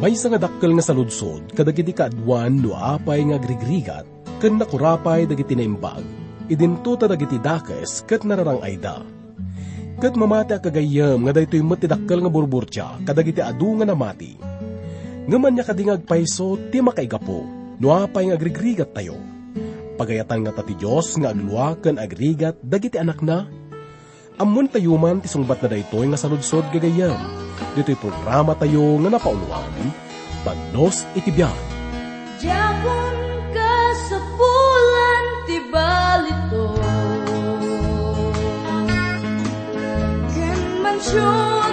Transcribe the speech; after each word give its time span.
May 0.00 0.16
nga 0.16 0.40
dakkel 0.40 0.72
nga 0.72 0.84
saludsod 0.88 1.52
kadagiti 1.52 1.92
kaadwan 1.92 2.64
no 2.64 2.72
apay 2.72 3.20
nga 3.20 3.36
grigrigat 3.36 4.08
ken 4.40 4.56
nakurapay 4.56 5.28
dagiti 5.28 5.52
naimbag 5.52 6.00
idinto 6.48 6.96
ta 6.96 7.04
dagiti 7.04 7.36
dakes 7.36 8.08
ket 8.08 8.24
nararang 8.24 8.64
ayda. 8.64 9.04
Ket 10.00 10.16
mamati 10.16 10.56
a 10.56 10.58
kagayam 10.58 11.28
nga 11.28 11.36
daytoy 11.36 11.60
met 11.60 11.84
dakkel 11.84 12.24
nga 12.24 12.32
burburtya 12.32 13.04
kadagiti 13.04 13.44
adu 13.44 13.76
nga 13.76 13.92
namati. 13.92 14.40
Ngaman 15.28 15.60
niya 15.60 15.68
kadingag 15.68 16.08
payso 16.08 16.56
ti 16.72 16.80
makaigapo 16.80 17.44
no 17.76 17.92
apay 17.92 18.32
nga 18.32 18.40
grigrigat 18.40 18.96
tayo. 18.96 19.20
Pagayatan 20.00 20.48
nga 20.48 20.56
tati 20.56 20.80
Diyos 20.80 21.12
nga 21.20 21.36
agluwa 21.36 21.76
ken 21.76 22.00
agrigat 22.00 22.56
dagiti 22.64 22.96
anak 22.96 23.20
na 23.20 23.44
Amon 24.40 24.72
tayo 24.72 24.96
man 24.96 25.20
ti 25.20 25.28
sungbat 25.28 25.60
na 25.60 25.68
daytoy 25.68 26.08
nga 26.08 26.16
saludsod 26.16 26.64
gagayam. 26.72 27.20
Dito'y 27.76 27.92
programa 28.00 28.56
tayo 28.56 28.96
nga 29.04 29.12
napauluan, 29.12 29.68
Bagnos 30.40 31.04
Itibiyan. 31.12 31.52
Japon 32.40 33.16
ka 33.52 33.76
sa 34.08 34.16
bulan 34.40 35.24
ti 35.44 35.56
balito 35.68 36.72
Ken 40.32 40.60
mansyon 40.80 41.69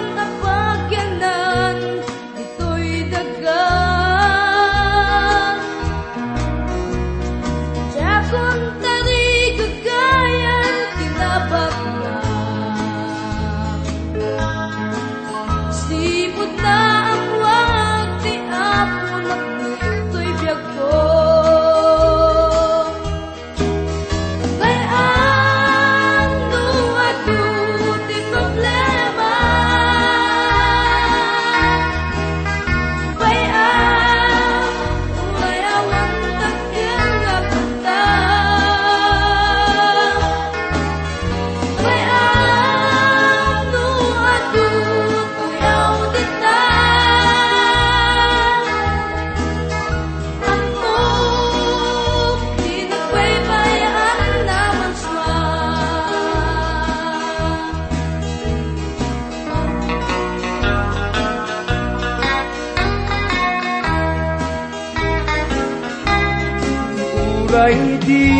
Uray 67.58 67.98
di 68.06 68.30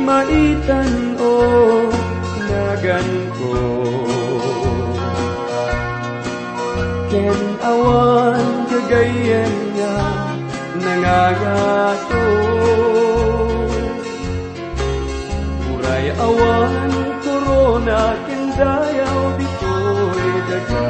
maitan 0.00 1.12
o 1.20 1.32
nagan 2.48 3.08
ko. 3.36 3.52
Ken 7.12 7.40
awan 7.60 8.48
kagayan 8.72 9.56
nga 9.76 9.96
nangagato. 10.72 12.28
Uray 15.76 16.06
awan 16.16 16.92
korona 17.28 18.16
ken 18.24 18.44
dayaw 18.56 19.20
dito'y 19.36 20.32
daga 20.48 20.88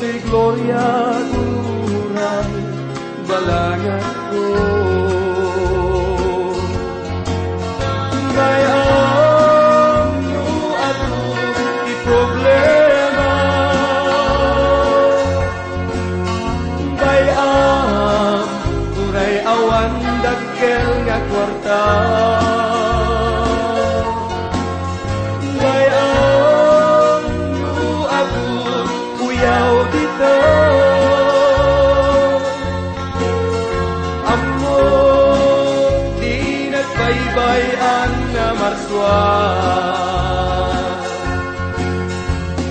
sa'y 0.00 0.16
gloria 0.28 1.15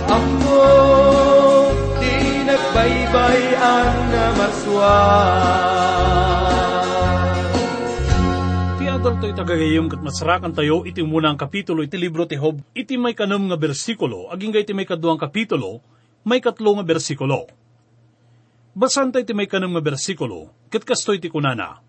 Amo 0.06 0.70
di 2.00 2.16
nagbaybayan 2.46 3.94
na 4.12 4.26
marswa 4.36 4.98
Ti 8.76 8.84
adal 8.92 9.16
to'y 9.18 9.34
tagagayom 9.34 9.88
kat 9.90 10.02
masarakan 10.04 10.54
tayo 10.54 10.84
iti 10.84 11.02
munang 11.02 11.40
kapitulo 11.40 11.82
iti 11.82 11.98
libro 11.98 12.28
ti 12.30 12.36
Hob. 12.38 12.62
Iti 12.78 13.00
may 13.00 13.16
kanam 13.16 13.48
nga 13.50 13.58
bersikulo, 13.58 14.30
aging 14.30 14.54
iti 14.60 14.76
may 14.76 14.86
kaduang 14.86 15.18
kapitulo, 15.18 15.80
may 16.28 16.44
katlo 16.44 16.78
nga 16.78 16.86
bersikulo. 16.86 17.48
Basan 18.76 19.16
tayo 19.16 19.24
iti 19.24 19.32
may 19.32 19.48
kanam 19.48 19.72
nga 19.72 19.82
bersikulo, 19.82 20.52
kat 20.68 20.84
kastoy 20.84 21.18
ti 21.24 21.32
kunana. 21.32 21.80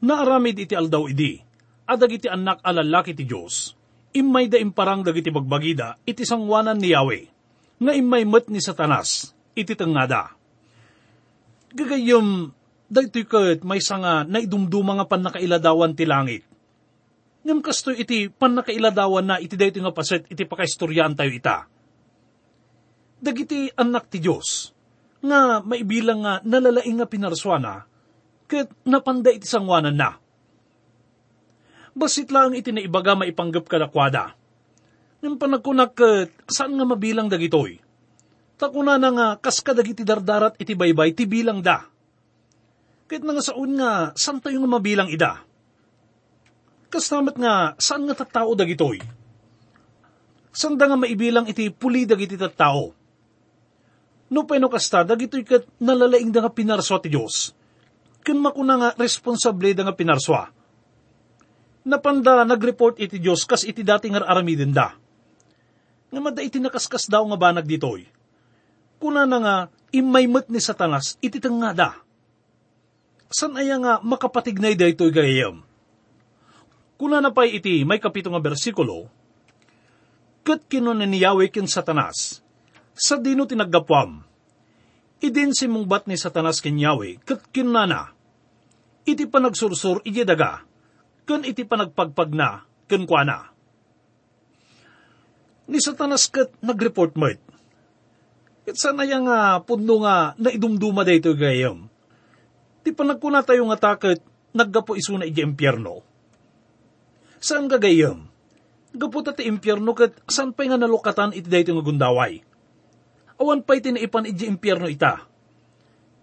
Naaramid 0.00 0.56
iti 0.56 0.72
aldaw 0.72 1.10
idi, 1.10 1.42
adag 1.90 2.14
iti 2.14 2.30
anak 2.30 2.62
alalaki 2.62 3.18
ti 3.18 3.26
Diyos, 3.26 3.74
imay 4.14 4.46
da 4.46 4.62
imparang 4.62 5.02
dagiti 5.02 5.34
bagbagida 5.34 5.98
iti 6.06 6.22
sangwanan 6.22 6.78
ni 6.78 6.94
Yahweh, 6.94 7.24
nga 7.82 7.92
imay 7.92 8.22
met 8.22 8.46
ni 8.46 8.62
Satanas, 8.62 9.34
iti 9.58 9.74
tengada. 9.74 10.38
Gagayom, 11.74 12.50
daytoy 12.90 13.26
ket 13.26 13.66
may 13.66 13.82
sanga 13.82 14.22
na 14.22 14.38
idumduma 14.38 14.98
nga 14.98 15.06
panakailadawan 15.06 15.94
ti 15.94 16.06
langit. 16.06 16.42
Ngam 17.40 17.62
kastoy 17.64 18.02
iti 18.02 18.30
panakailadawan 18.30 19.26
na 19.26 19.36
iti 19.42 19.58
daytoy 19.58 19.82
nga 19.82 19.94
paset 19.94 20.26
iti 20.30 20.46
pakaistoryan 20.46 21.14
tayo 21.18 21.30
ita. 21.30 21.66
Dagiti 23.20 23.70
anak 23.74 24.10
ti 24.10 24.18
Dios 24.22 24.74
nga 25.20 25.60
maibilang 25.60 26.24
nga 26.24 26.34
nalalaing 26.42 26.96
nga 27.00 27.08
pinarswana 27.08 27.84
ket 28.50 28.72
napanda 28.82 29.30
iti 29.30 29.46
sangwanan 29.46 29.94
na. 29.94 30.18
Basit 32.00 32.32
lang 32.32 32.56
iti 32.56 32.72
naibaga 32.72 33.12
maipanggap 33.12 33.68
kadakwada. 33.68 34.32
Ngam 35.20 35.36
panagkunak 35.36 35.92
ket 35.92 36.32
saan 36.48 36.72
nga 36.80 36.88
mabilang 36.88 37.28
dagitoy? 37.28 37.76
Takuna 38.56 38.96
na 38.96 39.12
nga 39.12 39.26
kas 39.36 39.60
kadagiti 39.60 40.00
dardarat 40.00 40.56
iti 40.56 40.72
baybay 40.72 41.12
ti 41.12 41.28
bilang 41.28 41.60
da. 41.60 41.84
Kahit 43.04 43.20
nga 43.20 43.44
saun 43.44 43.76
nga, 43.76 44.16
saan 44.16 44.40
tayo 44.40 44.64
nga 44.64 44.70
mabilang 44.80 45.12
ida? 45.12 45.44
Kastamat 46.88 47.36
nga, 47.36 47.76
saan 47.76 48.08
nga 48.08 48.16
tattao 48.16 48.56
dagitoy? 48.56 49.02
Saan 50.56 50.80
da 50.80 50.88
nga 50.88 50.96
maibilang 50.96 51.44
iti 51.52 51.68
puli 51.68 52.08
dagiti 52.08 52.40
tattao? 52.40 52.96
No 54.30 54.46
peno 54.48 54.72
kasta, 54.72 55.04
dagitoy 55.04 55.44
kat 55.44 55.68
nalalaing 55.82 56.32
da 56.32 56.48
nga 56.48 56.54
pinarswa 56.54 56.96
ti 57.02 57.12
Diyos. 57.12 57.52
Kun 58.24 58.40
makuna 58.40 58.74
nga 58.78 58.88
responsable 58.96 59.74
da 59.76 59.84
nga 59.84 59.92
pinarswa. 59.98 60.59
Napanda 61.84 62.44
nagreport 62.44 63.00
iti 63.00 63.16
Diyos 63.16 63.48
kas 63.48 63.64
iti 63.64 63.80
dati 63.80 64.12
nga 64.12 64.20
aramidin 64.24 64.72
da. 64.74 64.92
Nga 66.10 66.20
mada 66.20 66.40
iti 66.44 66.60
nakaskas 66.60 67.08
daw 67.08 67.24
nga 67.24 67.38
banag 67.40 67.64
ditoy. 67.64 68.04
Kuna 69.00 69.24
na 69.24 69.38
nga, 69.40 69.56
imaymet 69.96 70.52
ni 70.52 70.60
Satanas 70.60 71.16
iti 71.24 71.40
nga 71.40 71.72
da 71.72 71.90
san 73.30 73.54
aya 73.54 73.78
nga 73.78 73.92
makapatignay 74.02 74.74
da 74.74 74.90
ito'y 74.90 75.14
gayam. 75.14 75.62
Kuna 76.98 77.22
na 77.22 77.30
pa'y 77.30 77.62
iti 77.62 77.86
may 77.86 78.02
kapito 78.02 78.28
nga 78.28 78.42
bersikulo, 78.42 79.08
Kat 80.40 80.66
kinunan 80.66 81.04
ni 81.04 81.20
Yahweh 81.22 81.52
kin 81.52 81.68
Satanas, 81.68 82.40
sa 82.96 83.20
dino 83.20 83.44
tinaggapwam, 83.44 84.24
idin 85.20 85.52
si 85.52 85.68
mong 85.68 85.84
bat 85.84 86.04
ni 86.08 86.16
Satanas 86.16 86.64
kin 86.64 86.80
Yahweh, 86.80 87.20
kat 87.22 87.44
kinana, 87.52 88.10
iti 89.04 89.28
panagsursur 89.28 90.00
iti 90.00 90.24
daga, 90.24 90.64
kan 91.30 91.46
iti 91.46 91.62
panagpagpag 91.62 92.34
na, 92.34 92.66
kan 92.90 93.06
kuana. 93.06 93.54
Ni 95.70 95.78
Satanas 95.78 96.26
kat 96.26 96.50
nagreport 96.58 97.14
mo 97.14 97.30
Kat 98.66 98.74
sana 98.74 99.06
yung 99.06 99.30
nga 99.30 99.62
puno 99.62 100.02
nga 100.02 100.34
naidumduma 100.34 101.06
dito 101.06 101.30
gayam. 101.38 101.86
Ti 102.82 102.90
panagkuna 102.90 103.46
tayo 103.46 103.70
nga 103.70 103.78
takot, 103.78 104.18
naggapo 104.50 104.98
iso 104.98 105.14
na 105.14 105.30
iti 105.30 105.40
impyerno. 105.40 106.02
Saan 107.38 107.70
gagayam? 107.70 108.26
Gapo 108.90 109.22
ta 109.22 109.32
ti 109.32 109.46
impyerno 109.46 109.94
kat 109.94 110.18
saan 110.26 110.50
pa 110.50 110.66
nga 110.66 110.76
nalukatan 110.76 111.32
iti 111.32 111.46
dayto 111.46 111.72
nga 111.72 111.86
gundaway. 111.86 112.42
Awan 113.38 113.62
pa 113.62 113.78
iti 113.78 113.94
naipan 113.94 114.28
iti 114.28 114.44
impyerno 114.44 114.90
ita. 114.90 115.24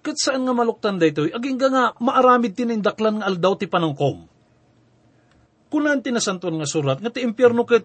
Kat 0.04 0.18
saan 0.20 0.46
nga 0.46 0.54
maluktan 0.54 1.02
dayto, 1.02 1.26
aging 1.26 1.58
nga 1.58 1.96
maaramid 1.98 2.54
tinindaklan 2.54 3.24
nga 3.24 3.28
aldaw 3.32 3.58
ti 3.58 3.66
panangkom. 3.66 4.37
Kunan 5.68 6.00
tinasanton 6.00 6.56
nga 6.60 6.68
surat 6.68 6.98
nga 7.04 7.12
ti 7.12 7.24
impyerno 7.24 7.68
kat 7.68 7.84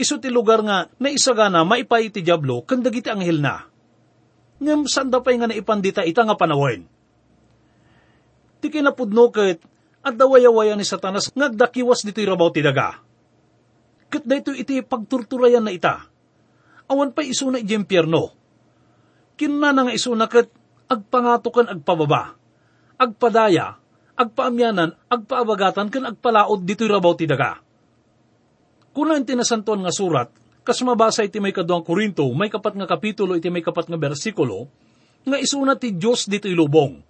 iso 0.00 0.18
ti 0.18 0.32
lugar 0.32 0.66
nga 0.66 0.90
naisagana 0.98 1.62
maipay 1.62 2.10
ti 2.10 2.26
Diablo 2.26 2.66
kan 2.66 2.82
dagiti 2.82 3.06
anghel 3.06 3.38
na. 3.38 3.70
Ngam 4.60 4.84
saan 4.84 5.08
da 5.08 5.24
pa'y 5.24 5.40
nga 5.40 5.48
naipandita 5.48 6.04
ita 6.04 6.26
nga 6.26 6.36
panawen. 6.36 6.84
Ti 8.60 8.66
kinapudno 8.68 9.32
kat 9.32 9.62
at 10.00 10.14
dawayawaya 10.16 10.76
ni 10.76 10.84
satanas 10.84 11.32
ngagdakiwas 11.32 12.04
dito'y 12.04 12.28
rabaw 12.28 12.52
ti 12.52 12.60
daga. 12.60 13.00
Kat 14.10 14.26
dayto 14.26 14.52
iti 14.52 14.82
pagturturayan 14.84 15.64
na 15.64 15.72
ita. 15.72 16.04
Awan 16.90 17.14
pa 17.14 17.24
iso 17.24 17.48
na 17.48 17.62
iti 17.62 17.72
impyerno. 17.72 18.34
Kinna 19.38 19.72
na 19.72 19.88
nga 19.88 19.94
iso 19.96 20.12
na 20.12 20.28
kat 20.28 20.50
agpangatukan 20.90 21.72
agpababa. 21.72 22.36
Agpadaya, 23.00 23.79
agpaamyanan, 24.20 24.92
agpaabagatan 25.08 25.88
kan 25.88 26.04
agpalaod 26.12 26.60
dito'y 26.68 26.92
rabaw 26.92 27.16
ti 27.16 27.24
daga. 27.24 27.64
Kunan 28.92 29.24
tinasantuan 29.24 29.80
nga 29.80 29.94
surat, 29.94 30.28
kas 30.60 30.84
mabasa 30.84 31.24
iti 31.24 31.40
may 31.40 31.56
kaduang 31.56 31.80
Korinto, 31.80 32.28
may 32.36 32.52
kapat 32.52 32.76
nga 32.76 32.84
kapitulo 32.84 33.32
iti 33.32 33.48
may 33.48 33.64
kapat 33.64 33.88
nga 33.88 33.96
bersikulo, 33.96 34.68
nga 35.24 35.40
isuna 35.40 35.80
ti 35.80 35.96
Diyos 35.96 36.28
dito'y 36.28 36.52
lubong. 36.52 37.00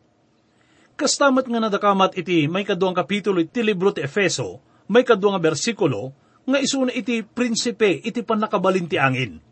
Kastamat 0.94 1.50
nga 1.50 1.58
nadakamat 1.58 2.14
iti 2.14 2.46
may 2.46 2.62
kaduang 2.62 2.94
kapitulo 2.94 3.42
iti 3.42 3.64
libro 3.66 3.90
ti 3.90 4.06
Efeso, 4.06 4.62
may 4.86 5.02
kaduang 5.02 5.34
nga 5.34 5.42
bersikulo, 5.50 6.14
nga 6.46 6.58
isuna 6.62 6.94
iti 6.94 7.26
prinsipe 7.26 7.90
iti 8.06 8.22
panakabalin 8.22 8.86
ti 8.86 8.96
angin. 9.00 9.42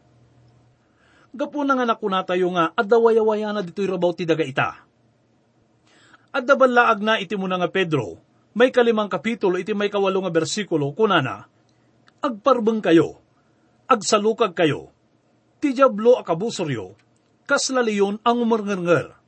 Gapo 1.29 1.61
na 1.61 1.77
nga 1.77 1.85
nakuna 1.85 2.25
tayo 2.25 2.49
nga 2.57 2.73
adawayawaya 2.73 3.53
na 3.53 3.61
dito'y 3.61 3.89
rabaw 3.89 4.17
ti 4.17 4.25
daga 4.25 4.45
ita. 4.47 4.88
Adabalaag 6.39 7.03
na 7.03 7.19
iti 7.19 7.35
muna 7.35 7.59
nga 7.59 7.67
Pedro, 7.67 8.15
may 8.55 8.71
kalimang 8.71 9.11
kapitulo 9.11 9.59
iti 9.59 9.75
may 9.75 9.91
kawalo 9.91 10.23
nga 10.23 10.31
bersikulo, 10.31 10.95
kunana, 10.95 11.51
agparbeng 12.23 12.79
kayo, 12.79 13.19
agsalukag 13.91 14.55
kayo, 14.55 14.95
ti 15.59 15.75
diablo 15.75 16.15
akabusoryo, 16.15 16.95
kaslaliyon 17.43 18.23
ang 18.23 18.39
umarngarngar, 18.39 19.19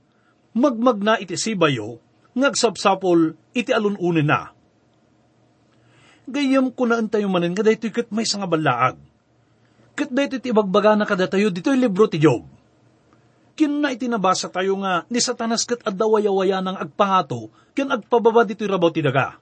magmag 0.55 1.03
na 1.03 1.19
iti 1.19 1.35
sibayo, 1.35 1.99
ngagsapsapol 2.39 3.35
iti 3.59 3.75
alununin 3.75 4.31
na. 4.31 4.55
Gayam 6.31 6.71
ko 6.71 6.87
na 6.87 7.03
tayo 7.11 7.27
manin 7.27 7.59
nga 7.59 7.67
daytoy 7.67 7.91
may 8.15 8.23
nga 8.23 8.47
balaag. 8.47 9.03
Kat 9.99 10.15
daytoy 10.15 10.39
ti 10.39 10.55
ibagbaga 10.55 10.95
na 10.95 11.11
kada 11.11 11.27
tayo 11.27 11.51
dito'y 11.51 11.75
libro 11.75 12.07
ti 12.07 12.23
Job. 12.23 12.47
Kin 13.61 13.85
na 13.85 13.93
itinabasa 13.93 14.49
tayo 14.49 14.81
nga 14.81 15.05
ni 15.13 15.21
satanas 15.21 15.69
kat 15.69 15.85
adawayawaya 15.85 16.65
ng 16.65 16.81
agpangato, 16.81 17.53
kin 17.77 17.93
agpababa 17.93 18.49
dito'y 18.49 18.65
rabaw 18.65 18.89
ti 18.89 19.05
daga. 19.05 19.37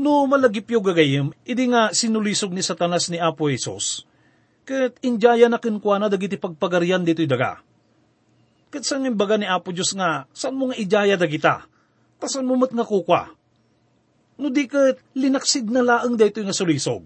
No 0.00 0.24
malagip 0.24 0.64
yung 0.72 0.80
gagayim, 0.80 1.36
idi 1.44 1.68
nga 1.68 1.92
sinulisog 1.92 2.56
ni 2.56 2.64
satanas 2.64 3.12
ni 3.12 3.20
Apo 3.20 3.52
Isos, 3.52 4.08
kat 4.64 4.96
injaya 5.04 5.52
na 5.52 5.60
kinkwa 5.60 6.00
na 6.00 6.08
dagiti 6.08 6.40
pagpagaryan 6.40 7.04
dito'y 7.04 7.28
daga. 7.28 7.60
Kat 8.72 8.80
saan 8.80 9.04
yung 9.04 9.20
baga 9.20 9.36
ni 9.36 9.44
Apo 9.44 9.68
Diyos 9.68 9.92
nga, 9.92 10.24
saan 10.32 10.56
mo 10.56 10.72
nga 10.72 10.80
ijaya 10.80 11.20
dagita? 11.20 11.68
Tasan 12.16 12.48
mo 12.48 12.56
mat 12.56 12.72
nga 12.72 12.88
kukwa? 12.88 13.28
No 14.40 14.48
di 14.48 14.64
kat 14.64 14.96
linaksid 15.12 15.68
na 15.68 15.84
laang 15.84 16.16
daytoy 16.16 16.48
nga 16.48 16.56
sulisog. 16.56 17.04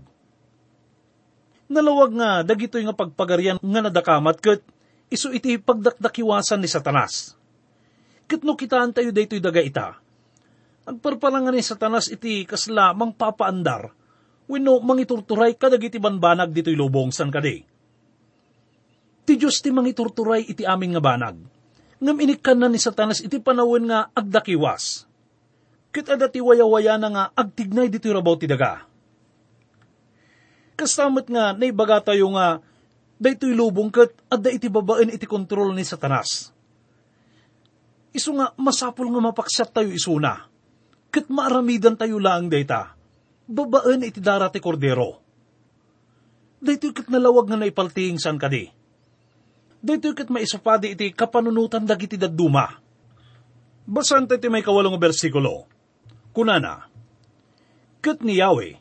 Nalawag 1.66 2.14
nga 2.14 2.46
dagitoy 2.46 2.86
nga 2.86 2.94
pagpagaryan 2.94 3.58
nga 3.58 3.80
nadakamat 3.82 4.38
kat 4.38 4.62
iso 5.10 5.30
iti 5.30 5.58
pagdakdakiwasan 5.58 6.62
ni 6.62 6.68
satanas. 6.70 7.34
Kat 8.26 8.42
no 8.42 8.58
kitaan 8.58 8.90
tayo 8.90 9.14
daytoy 9.14 9.38
daga 9.38 9.62
ita, 9.62 9.94
agparpalangan 10.86 11.54
ni 11.54 11.62
satanas 11.62 12.10
iti 12.10 12.42
kasla 12.42 12.90
mang 12.90 13.14
papaandar, 13.14 13.94
wino 14.50 14.82
mangiturturay 14.82 15.54
kadagiti 15.54 16.02
banbanag 16.02 16.50
dito'y 16.50 16.74
lubong 16.74 17.14
san 17.14 17.30
kadi. 17.30 17.62
Ti 19.26 19.32
Diyos 19.34 19.62
ti 19.62 19.70
mangiturturay 19.70 20.42
iti 20.46 20.62
aming 20.66 20.98
nga 20.98 21.02
banag, 21.02 21.38
ngam 22.02 22.18
inikan 22.18 22.58
na 22.58 22.66
ni 22.66 22.78
satanas 22.78 23.22
iti 23.22 23.38
panawin 23.38 23.90
nga 23.90 24.10
agdakiwas. 24.10 25.06
Kit 25.94 26.06
adati 26.10 26.42
waya-waya 26.42 26.98
na 26.98 27.08
nga 27.10 27.24
agtignay 27.34 27.86
dito'y 27.86 28.14
rabaw 28.14 28.34
ti 28.38 28.50
daga. 28.50 28.86
Kastamat 30.76 31.30
nga 31.32 31.56
naibaga 31.56 32.12
tayo 32.12 32.28
nga 32.36 32.60
daytoy 33.16 33.56
lubong 33.56 33.88
kat 33.92 34.12
adda 34.28 34.52
iti 34.52 34.68
babaen 34.68 35.12
iti 35.12 35.24
kontrol 35.24 35.72
ni 35.72 35.84
satanas. 35.84 36.52
Isu 38.16 38.30
nga 38.36 38.52
masapul 38.56 39.12
nga 39.12 39.20
mapaksat 39.20 39.72
tayo 39.76 39.92
isuna. 39.92 40.48
Kat 41.12 41.28
maaramidan 41.28 41.96
tayo 41.96 42.16
lang 42.16 42.48
dayta. 42.48 42.96
Babaen 43.44 44.04
iti 44.04 44.20
darati 44.20 44.60
kordero. 44.60 45.20
Daytoy 46.60 46.92
kat 46.96 47.12
nalawag 47.12 47.48
nga 47.48 47.60
naipalting 47.60 48.16
san 48.16 48.40
kadi. 48.40 48.68
Daytoy 49.84 50.16
kat 50.16 50.32
maisupadi 50.32 50.96
iti 50.96 51.12
kapanunutan 51.12 51.84
dagiti 51.84 52.16
dadduma. 52.16 52.72
Basan 53.86 54.26
tayo 54.26 54.48
may 54.50 54.64
kawalong 54.64 54.98
bersikulo. 54.98 55.68
Kunana, 56.34 56.90
Kat 58.06 58.22
ni 58.22 58.38
Yahweh, 58.38 58.78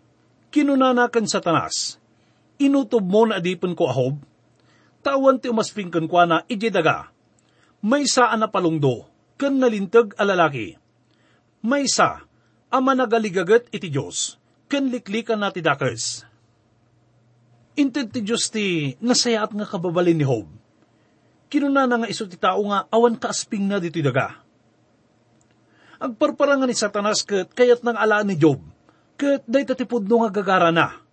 kinunanakan 0.54 1.26
satanas, 1.26 1.98
inutob 2.62 3.04
mo 3.04 3.28
na 3.28 3.40
adipon 3.40 3.75
ko 3.75 3.90
ahob, 3.90 4.16
tawan 5.06 5.38
ti 5.38 5.52
umasping 5.52 5.94
kan 5.94 6.10
kwa 6.10 6.24
na 6.25 6.38
ijedaga, 6.50 7.13
may 7.86 8.10
saan 8.10 8.42
na 8.42 8.50
palungdo, 8.50 9.06
kan 9.38 9.54
nalintag 9.54 10.18
alalaki. 10.18 10.74
May 11.62 11.86
sa, 11.86 12.25
ama 12.74 12.98
nagaligagat 12.98 13.70
iti 13.70 13.94
Diyos, 13.94 14.41
kan 14.65 14.89
liklikan 14.89 15.41
na 15.41 15.53
ti 15.53 15.62
dakes. 15.62 16.25
Inted 17.75 18.10
ti 18.10 18.24
Diyos 18.24 18.50
ti 18.50 18.96
nasayaat 19.03 19.51
nga 19.51 19.68
kababalin 19.68 20.15
ni 20.15 20.25
Hob. 20.25 20.48
Kinunana 21.51 22.01
nga 22.01 22.10
iso 22.10 22.25
ti 22.25 22.39
tao 22.39 22.63
nga 22.72 22.88
awan 22.89 23.20
kaasping 23.20 23.68
na 23.68 23.77
dito 23.77 24.01
daga. 24.01 24.41
Agparparangan 26.01 26.68
ni 26.68 26.75
Satanas 26.75 27.24
ket 27.24 27.53
kayat 27.53 27.86
ng 27.86 27.96
alaan 27.96 28.27
ni 28.27 28.36
Job, 28.36 28.60
ket 29.15 29.46
day 29.48 29.63
tatipudno 29.63 30.25
nga 30.25 30.32
gagara 30.34 30.74
na. 30.74 31.05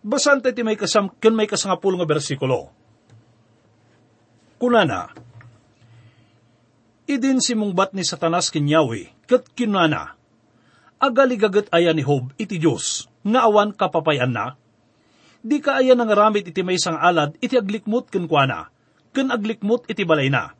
Basan 0.00 0.40
ti 0.40 0.64
may 0.64 0.80
kasam, 0.80 1.12
ken 1.20 1.36
may 1.36 1.44
kasangapul 1.44 1.92
nga 2.00 2.08
bersikulo. 2.08 2.72
Kunana, 4.56 5.12
idin 7.04 7.40
si 7.40 7.52
mungbat 7.52 7.92
ni 7.92 8.00
Satanas 8.04 8.48
kinyawi, 8.48 9.12
ket 9.28 9.52
kinana, 9.52 10.16
agaligagat 11.00 11.68
aya 11.72 11.92
ni 11.92 12.04
Hob 12.04 12.32
iti 12.40 12.56
Diyos, 12.56 13.08
nga 13.24 13.44
awan 13.48 13.76
kapapayan 13.76 14.32
na, 14.32 14.56
di 15.40 15.60
ka 15.60 15.80
aya 15.80 15.96
nang 15.96 16.12
ramit 16.12 16.48
iti 16.48 16.60
may 16.60 16.76
isang 16.76 16.96
alad 17.00 17.36
iti 17.40 17.56
aglikmot 17.56 18.12
ken 18.12 18.28
kuana, 18.28 18.68
ken 19.16 19.32
aglikmot 19.32 19.88
iti 19.88 20.04
balay 20.04 20.28
na, 20.28 20.52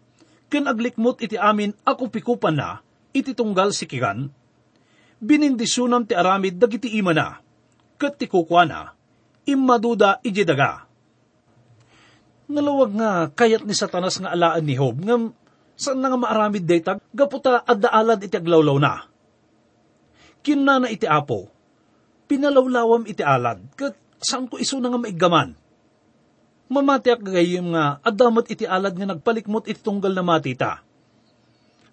ken 0.48 0.68
aglikmot 0.68 1.20
iti 1.20 1.36
amin 1.36 1.76
ako 1.84 2.08
pikupan 2.12 2.56
na, 2.56 2.80
iti 3.12 3.36
tunggal 3.36 3.72
sikigan, 3.72 4.32
binindisunam 5.20 6.08
ti 6.08 6.16
aramid 6.16 6.56
dagiti 6.56 6.92
ima 6.96 7.12
na, 7.12 7.40
ket 8.00 8.16
ti 8.16 8.28
kukwana, 8.28 8.99
immaduda 9.50 10.22
iji 10.22 10.46
daga. 10.46 10.86
Nalawag 12.50 12.90
nga 12.94 13.10
kayat 13.30 13.62
ni 13.62 13.74
satanas 13.74 14.18
nga 14.18 14.34
alaan 14.34 14.66
ni 14.66 14.74
Hob, 14.74 14.98
ngam 15.02 15.30
saan 15.78 16.02
nga 16.02 16.18
maaramid 16.18 16.66
daytag, 16.66 16.98
gaputa 17.14 17.62
addaalad 17.62 18.20
iti 18.20 18.34
aglawlaw 18.34 18.76
na. 18.82 19.06
Kinna 20.42 20.82
na 20.82 20.88
iti 20.90 21.06
apo, 21.06 21.48
pinalawlawam 22.26 23.06
iti 23.06 23.22
alad, 23.22 23.62
ket 23.78 23.94
saan 24.20 24.50
ko 24.50 24.58
iso 24.58 24.76
na 24.82 24.92
nga 24.92 25.00
maigaman. 25.00 25.56
Mamatiak 26.70 27.22
gayim 27.26 27.74
nga, 27.74 27.98
adamat 28.06 28.46
iti 28.46 28.62
alad 28.62 28.94
nga 28.94 29.10
nagpalikmot 29.10 29.66
iti 29.66 29.82
tunggal 29.82 30.14
na 30.14 30.22
matita. 30.22 30.86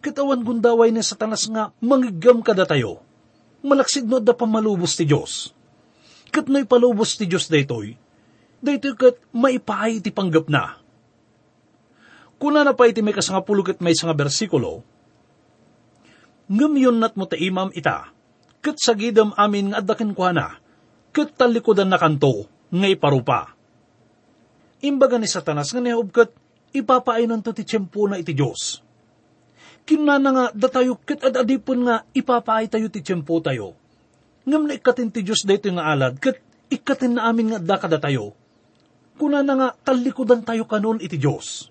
Katawan 0.03 0.45
gundaway 0.45 0.93
ni 0.93 1.01
satanas 1.01 1.49
nga, 1.49 1.73
mangigam 1.81 2.45
kada 2.45 2.69
tayo. 2.69 3.01
Malaksid 3.65 4.05
no 4.05 4.21
da 4.21 4.37
pamalubos 4.37 4.93
ti 4.93 5.09
Diyos. 5.09 5.56
Kat 6.29 6.51
no'y 6.51 6.67
palubos 6.67 7.15
ti 7.15 7.25
Diyos 7.25 7.47
daytoy, 7.47 7.95
daytoy 8.59 8.93
kat 8.97 9.15
maipaay 9.31 10.03
ti 10.03 10.11
panggap 10.11 10.51
na. 10.51 10.77
Kuna 12.37 12.61
na 12.61 12.77
pa 12.77 12.85
iti 12.85 13.01
may 13.01 13.15
kasangapulo 13.15 13.65
kat 13.65 13.81
may 13.81 13.97
sanga 13.97 14.13
bersikulo, 14.13 14.85
Ngam 16.47 16.79
yun 16.79 17.03
nat 17.03 17.19
mo 17.19 17.27
ta 17.27 17.35
imam 17.35 17.75
ita, 17.75 18.07
kat 18.63 18.79
sagidam 18.79 19.35
amin 19.35 19.75
nga 19.75 19.83
adakin 19.83 20.15
kwa 20.15 20.31
na, 20.31 20.55
kat 21.11 21.35
talikodan 21.35 21.91
na 21.91 21.99
kanto, 21.99 22.47
nga 22.71 22.87
iparupa. 22.87 23.51
Imbaga 24.79 25.19
ni 25.19 25.27
Satanas 25.27 25.75
nga 25.75 25.83
nihob 25.83 26.07
kat 26.15 26.31
ipapainan 26.71 27.43
to 27.43 27.51
ti 27.51 27.67
tiyempo 27.67 28.07
na 28.07 28.15
iti 28.15 28.31
Diyos. 28.31 28.79
Kinana 29.83 30.29
nga 30.31 30.45
datayo 30.55 30.95
kat 31.03 31.19
adadipon 31.19 31.83
nga 31.83 32.07
ipapaay 32.15 32.71
tayo 32.71 32.87
ti 32.87 33.03
tiyempo 33.03 33.43
tayo. 33.43 33.75
Ngam 34.47 34.63
na 34.63 34.79
ikatin 34.79 35.11
ti 35.11 35.27
Diyos 35.27 35.43
dayto 35.43 35.67
nga 35.75 35.91
alad 35.91 36.23
kat 36.23 36.39
ikatin 36.71 37.19
na 37.19 37.27
amin 37.27 37.51
nga 37.51 37.59
da 37.59 37.75
kada 37.75 37.99
tayo. 37.99 38.31
Kuna 39.19 39.43
na 39.43 39.53
nga 39.59 39.67
talikodan 39.75 40.39
tayo 40.47 40.63
kanon 40.63 41.03
iti 41.03 41.19
Diyos. 41.19 41.67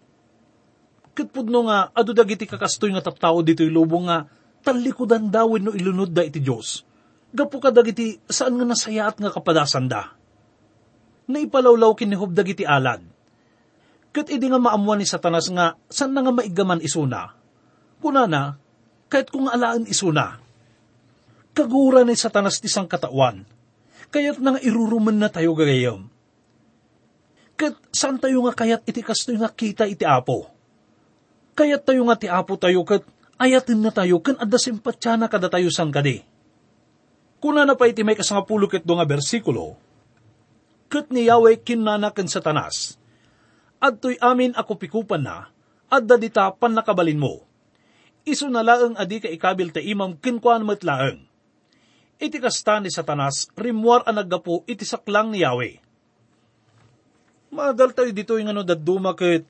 Kat 1.16 1.33
pudno 1.33 1.64
nga 1.64 1.88
adu 1.97 2.12
dagiti 2.12 2.45
kakastoy 2.45 2.92
nga 2.92 3.00
taptao 3.00 3.40
dito'y 3.40 3.73
lubong 3.73 4.12
nga 4.12 4.28
talikodan 4.61 5.33
dawin 5.33 5.64
no 5.64 5.73
ilunod 5.73 6.12
da 6.12 6.21
iti 6.21 6.45
Diyos. 6.45 6.85
Gapu 7.33 7.64
ka 7.64 7.73
dagiti 7.73 8.21
saan 8.28 8.61
nga 8.61 8.68
nasayaat 8.68 9.16
nga 9.25 9.33
kapadasan 9.33 9.88
da. 9.88 10.12
Naipalawlaw 11.33 11.97
kinihob 11.97 12.37
dagiti 12.37 12.68
alad. 12.68 13.00
Kat 14.12 14.28
idi 14.28 14.52
nga 14.52 14.61
maamuan 14.61 15.00
ni 15.00 15.09
Satanas 15.09 15.49
nga 15.49 15.80
saan 15.88 16.12
na 16.12 16.21
nga 16.21 16.33
maigaman 16.33 16.85
isuna. 16.85 17.33
Kuna 18.04 18.28
na, 18.28 18.61
kahit 19.09 19.33
kung 19.33 19.49
alaan 19.49 19.88
isuna. 19.88 20.45
Kagura 21.56 22.04
ni 22.04 22.12
Satanas 22.12 22.60
ti 22.60 22.68
sang 22.68 22.84
katawan. 22.84 23.48
Kaya't 24.12 24.44
nang 24.44 24.60
iruruman 24.60 25.16
na 25.16 25.32
tayo 25.32 25.56
gagayam. 25.56 26.04
Kat 27.56 27.72
saan 27.88 28.20
tayo 28.20 28.44
nga 28.44 28.52
kayat 28.52 28.84
iti 28.84 29.00
kastoy 29.00 29.40
nga 29.40 29.48
kita 29.48 29.88
iti 29.88 30.04
apo. 30.04 30.52
Kayat 31.56 31.88
tayo 31.88 32.04
nga 32.04 32.20
ti 32.20 32.28
apo 32.28 32.60
tayo 32.60 32.84
kat 32.84 33.08
ayatin 33.40 33.80
na 33.80 33.88
tayo 33.88 34.20
kan 34.20 34.36
adda 34.36 34.60
simpatsana 34.60 35.32
kada 35.32 35.48
tayo 35.48 35.72
sang 35.72 35.88
kadi. 35.88 36.20
Kuna 37.40 37.64
na 37.64 37.72
pa 37.72 37.88
iti 37.88 38.04
may 38.04 38.16
kasangapulukit 38.16 38.84
do 38.84 38.96
nga 38.96 39.08
bersikulo, 39.08 39.76
kat 40.88 41.12
ni 41.12 41.28
Yahweh 41.28 41.60
kinanakan 41.60 42.28
sa 42.32 42.40
tanas, 42.40 42.96
adtoy 43.76 44.16
amin 44.25 44.56
ako 44.56 44.80
pikupan 44.80 45.20
na, 45.20 45.52
adda 45.92 46.16
dita 46.16 46.48
pan 46.56 46.72
nakabalin 46.72 47.20
mo. 47.20 47.44
Iso 48.25 48.48
na 48.48 48.64
laeng 48.64 48.96
adi 48.96 49.20
ka 49.20 49.28
ikabil 49.28 49.68
ta 49.70 49.84
imam 49.84 50.16
kinkwan 50.16 50.64
met 50.64 50.80
laeng. 50.80 51.25
Iti 52.16 52.40
kasta 52.40 52.80
ni 52.80 52.88
satanas, 52.88 53.52
rimwar 53.52 54.00
ang 54.08 54.16
naggapo 54.16 54.64
iti 54.64 54.88
saklang 54.88 55.32
ni 55.32 55.44
Yahweh. 55.44 55.76
Madal 57.52 57.92
tayo 57.92 58.11
dito 58.12 58.40
yung 58.40 58.52
ano 58.52 58.64
daduma 58.64 59.12
ket 59.12 59.44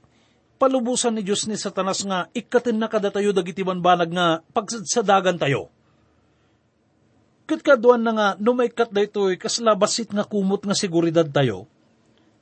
palubusan 0.56 1.16
ni 1.16 1.22
Diyos 1.22 1.44
ni 1.46 1.56
satanas 1.56 2.02
nga 2.04 2.32
ikatin 2.32 2.80
na 2.80 2.88
kada 2.88 3.12
tayo 3.12 3.30
dagiti 3.30 3.62
banbanag 3.62 4.10
nga 4.12 4.26
pagsadagan 4.52 5.36
tayo. 5.36 5.68
Kat 7.46 7.62
kaduan 7.62 8.02
na 8.02 8.10
nga 8.10 8.28
numaikat 8.42 8.90
da 8.90 9.06
ito 9.06 9.22
kaslabasit 9.38 10.10
nga 10.10 10.26
kumot 10.26 10.66
nga 10.66 10.74
seguridad 10.74 11.28
tayo. 11.30 11.70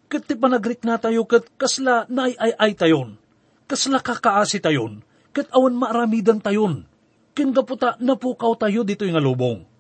Kat 0.08 0.24
ti 0.24 0.32
panagrik 0.32 0.80
na 0.86 0.96
tayo 0.96 1.28
kat 1.28 1.44
kasla 1.60 2.08
naay-ay-ay 2.08 2.72
tayon. 2.72 3.20
Kasla 3.68 4.00
kakaasi 4.00 4.64
tayon. 4.64 5.04
Kat 5.36 5.52
awan 5.52 5.76
maaramidan 5.76 6.40
tayon. 6.40 6.88
Kingaputa 7.36 8.00
napukaw 8.00 8.56
tayo 8.56 8.80
dito 8.86 9.04
nga 9.04 9.20
lubong. 9.20 9.73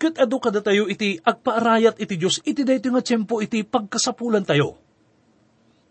Kat 0.00 0.16
adu 0.16 0.40
kada 0.40 0.64
tayo 0.64 0.88
iti 0.88 1.20
agpaarayat 1.20 2.00
iti 2.00 2.16
Diyos 2.16 2.40
iti 2.40 2.64
dayto 2.64 2.88
nga 2.88 3.04
tiyempo 3.04 3.44
iti 3.44 3.60
pagkasapulan 3.60 4.48
tayo. 4.48 4.80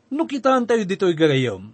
No 0.09 0.25
kitaan 0.25 0.65
tayo 0.65 0.81
dito 0.81 1.05
gagayom, 1.05 1.69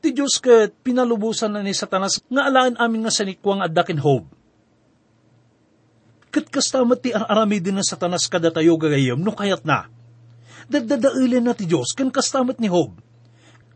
ti 0.00 0.16
Diyos 0.16 0.40
kat 0.40 0.72
pinalubusan 0.80 1.52
na 1.52 1.60
ni 1.60 1.76
Satanas 1.76 2.24
nga 2.32 2.48
alaan 2.48 2.80
amin 2.80 3.04
nga 3.04 3.12
sanikwang 3.12 3.60
adakin 3.60 4.00
hope. 4.00 4.32
Kat 6.32 6.48
kastamat 6.48 7.04
ti 7.04 7.12
arami 7.12 7.60
din 7.60 7.76
na 7.76 7.84
Satanas 7.84 8.24
kada 8.32 8.48
tayo 8.48 8.80
gagayom 8.80 9.20
no 9.20 9.36
kayat 9.36 9.60
na. 9.68 9.92
Dadadailin 10.72 11.44
na 11.44 11.52
ti 11.52 11.68
Diyos 11.68 11.92
kan 11.92 12.08
kastamat 12.08 12.58
ni 12.58 12.66
Hob. 12.66 12.98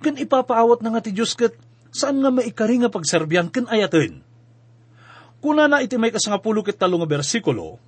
Kan 0.00 0.18
ipapaawat 0.18 0.80
na 0.82 0.96
nga 0.96 1.04
ti 1.04 1.12
Diyos 1.14 1.36
kat 1.38 1.54
saan 1.92 2.18
nga 2.18 2.32
maikari 2.32 2.80
nga 2.80 2.90
pagserbiyan 2.90 3.52
kan 3.52 3.68
ayatin. 3.70 4.26
Kuna 5.40 5.64
na 5.64 5.80
iti 5.80 5.96
may 5.96 6.12
kasangapulo 6.12 6.60
ket 6.60 6.76
talo 6.76 7.00
nga 7.00 7.08
bersikulo, 7.08 7.80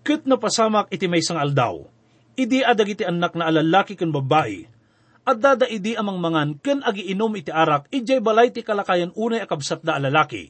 ket 0.00 0.24
napasamak 0.24 0.88
iti 0.88 1.04
may 1.04 1.20
sang 1.20 1.36
aldaw, 1.36 1.84
idi 2.32 2.64
adag 2.64 2.96
iti 2.96 3.04
anak 3.04 3.36
na 3.36 3.52
alalaki 3.52 3.92
ken 3.92 4.08
babae, 4.08 4.64
at 5.22 5.36
dada 5.36 5.68
idi 5.68 5.92
amang 5.94 6.16
mangan 6.16 6.56
ken 6.64 6.80
agiinom 6.80 7.36
iti 7.36 7.52
arak, 7.52 7.92
ijay 7.92 8.24
balay 8.24 8.48
ti 8.48 8.64
kalakayan 8.64 9.12
unay 9.12 9.44
akabsat 9.44 9.84
da 9.84 10.00
alalaki. 10.00 10.48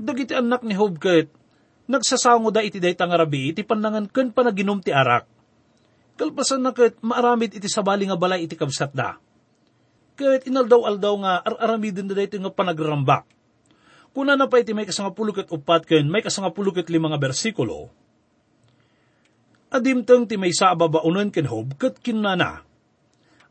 Dagiti 0.00 0.34
anak 0.34 0.66
ni 0.66 0.74
Hob 0.74 0.98
ket, 0.98 1.30
nagsasango 1.86 2.50
da 2.50 2.66
iti 2.66 2.82
day 2.82 2.98
tangarabi 2.98 3.54
iti 3.54 3.62
panangan 3.62 4.10
ken 4.10 4.34
panaginom 4.34 4.82
ti 4.82 4.90
arak. 4.90 5.30
Kalpasan 6.18 6.66
na 6.66 6.74
ket 6.74 6.98
maaramid 7.06 7.54
iti 7.54 7.70
sabali 7.70 8.10
nga 8.10 8.18
balay 8.18 8.50
iti 8.50 8.58
kabsat 8.58 8.90
da. 8.92 9.14
Ket 10.18 10.50
inaldaw-aldaw 10.50 11.14
nga 11.22 11.32
ar-aramidin 11.46 12.10
da 12.10 12.18
iti 12.18 12.36
nga 12.36 12.50
panagrambak. 12.50 13.24
Kuna 14.10 14.34
na 14.34 14.50
pa 14.50 14.58
iti 14.58 14.74
may 14.74 14.86
kasangapulukit 14.86 15.54
upat 15.54 15.86
ken 15.86 16.10
may 16.10 16.22
kasangapulukit 16.22 16.90
lima 16.90 17.06
nga 17.14 17.20
bersikulo, 17.20 17.94
adimteng 19.70 20.26
ti 20.26 20.34
may 20.34 20.50
sa 20.50 20.74
ababaunan 20.74 21.30
ken 21.30 21.46
hob 21.46 21.78
ket 21.78 22.02
kinana. 22.02 22.66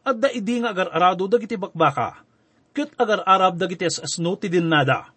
At 0.03 0.19
da 0.19 0.27
idi 0.31 0.59
nga 0.59 0.71
agar-arado 0.75 1.27
dagiti 1.31 1.55
bakbaka, 1.55 2.23
ket 2.75 2.91
agar-arab 2.95 3.55
dagiti 3.55 3.87
asasno 3.87 4.35
ti 4.35 4.47
dinnada. 4.51 5.11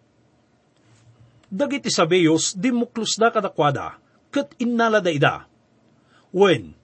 Dagiti 1.47 1.91
sabeyos 1.91 2.55
di 2.55 2.71
muklos 2.71 3.15
da 3.19 3.31
kadakwada, 3.31 3.99
ket 4.31 4.55
innala 4.59 4.99
da 4.99 5.11
ida. 5.11 5.35
Wen, 6.35 6.75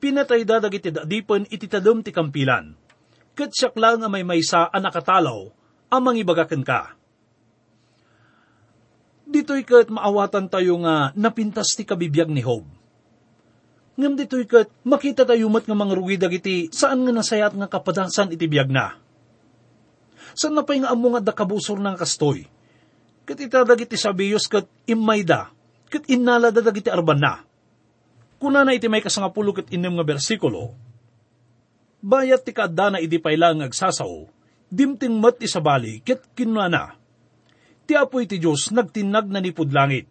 pinatay 0.00 0.44
da 0.44 0.60
dagiti 0.60 0.92
dadipen 0.92 1.48
iti 1.48 1.68
tadem 1.68 2.00
ti 2.04 2.12
kampilan, 2.12 2.76
ket 3.32 3.52
siyakla 3.52 3.96
nga 4.00 4.08
may 4.08 4.24
maysa 4.24 4.68
a 4.68 4.78
nakatalaw, 4.80 5.48
amang 5.92 6.16
ibagaken 6.20 6.64
ka. 6.64 6.96
Dito'y 9.24 9.64
kat 9.64 9.88
maawatan 9.88 10.52
tayo 10.52 10.76
nga 10.84 11.10
napintas 11.16 11.72
ti 11.72 11.88
kabibiyag 11.88 12.28
ni 12.28 12.44
Hob. 12.44 12.68
Ngam 13.94 14.14
dito'y 14.18 14.44
kat 14.44 14.68
makita 14.84 15.24
tayo 15.24 15.48
mat 15.48 15.64
nga 15.64 15.76
mga 15.76 15.94
rugi 15.96 16.16
dagiti 16.20 16.56
saan 16.74 17.06
nga 17.06 17.12
nasayat 17.14 17.54
nga 17.56 17.70
kapadasan 17.70 18.34
iti 18.34 18.44
biyag 18.44 18.68
na. 18.68 18.98
Saan 20.34 20.58
na 20.58 20.66
pa'y 20.66 20.82
nga 20.82 20.90
amo 20.90 21.14
nga 21.14 21.30
dakabusor 21.30 21.78
ng 21.78 21.96
kastoy? 21.96 22.44
Kat 23.24 23.38
itadag 23.40 23.80
iti 23.80 23.96
sabiyos 23.96 24.50
kat 24.50 24.68
imayda, 24.84 25.48
kat 25.88 26.04
inala 26.10 26.52
dadag 26.52 26.76
iti 26.76 26.90
arban 26.92 27.16
na. 27.16 27.40
Kuna 28.36 28.66
na 28.66 28.76
iti 28.76 28.90
may 28.90 29.00
kasangapulo 29.00 29.56
kat 29.56 29.72
inem 29.72 29.94
nga 29.96 30.04
bersikulo, 30.04 30.76
bayat 32.04 32.44
ti 32.44 32.52
kaadda 32.52 32.92
na 32.92 32.98
iti 33.00 33.16
payla 33.16 33.56
nga 33.56 33.64
agsasaw, 33.70 34.28
dimting 34.68 35.16
mat 35.16 35.40
isabali, 35.40 36.04
kat 36.04 36.20
kinana. 36.36 37.00
Ti 37.84 37.92
apoy 38.00 38.24
ti 38.24 38.40
Diyos 38.40 38.72
nagtinag 38.72 39.28
na 39.28 39.44
nipod 39.44 39.68
langit, 39.68 40.08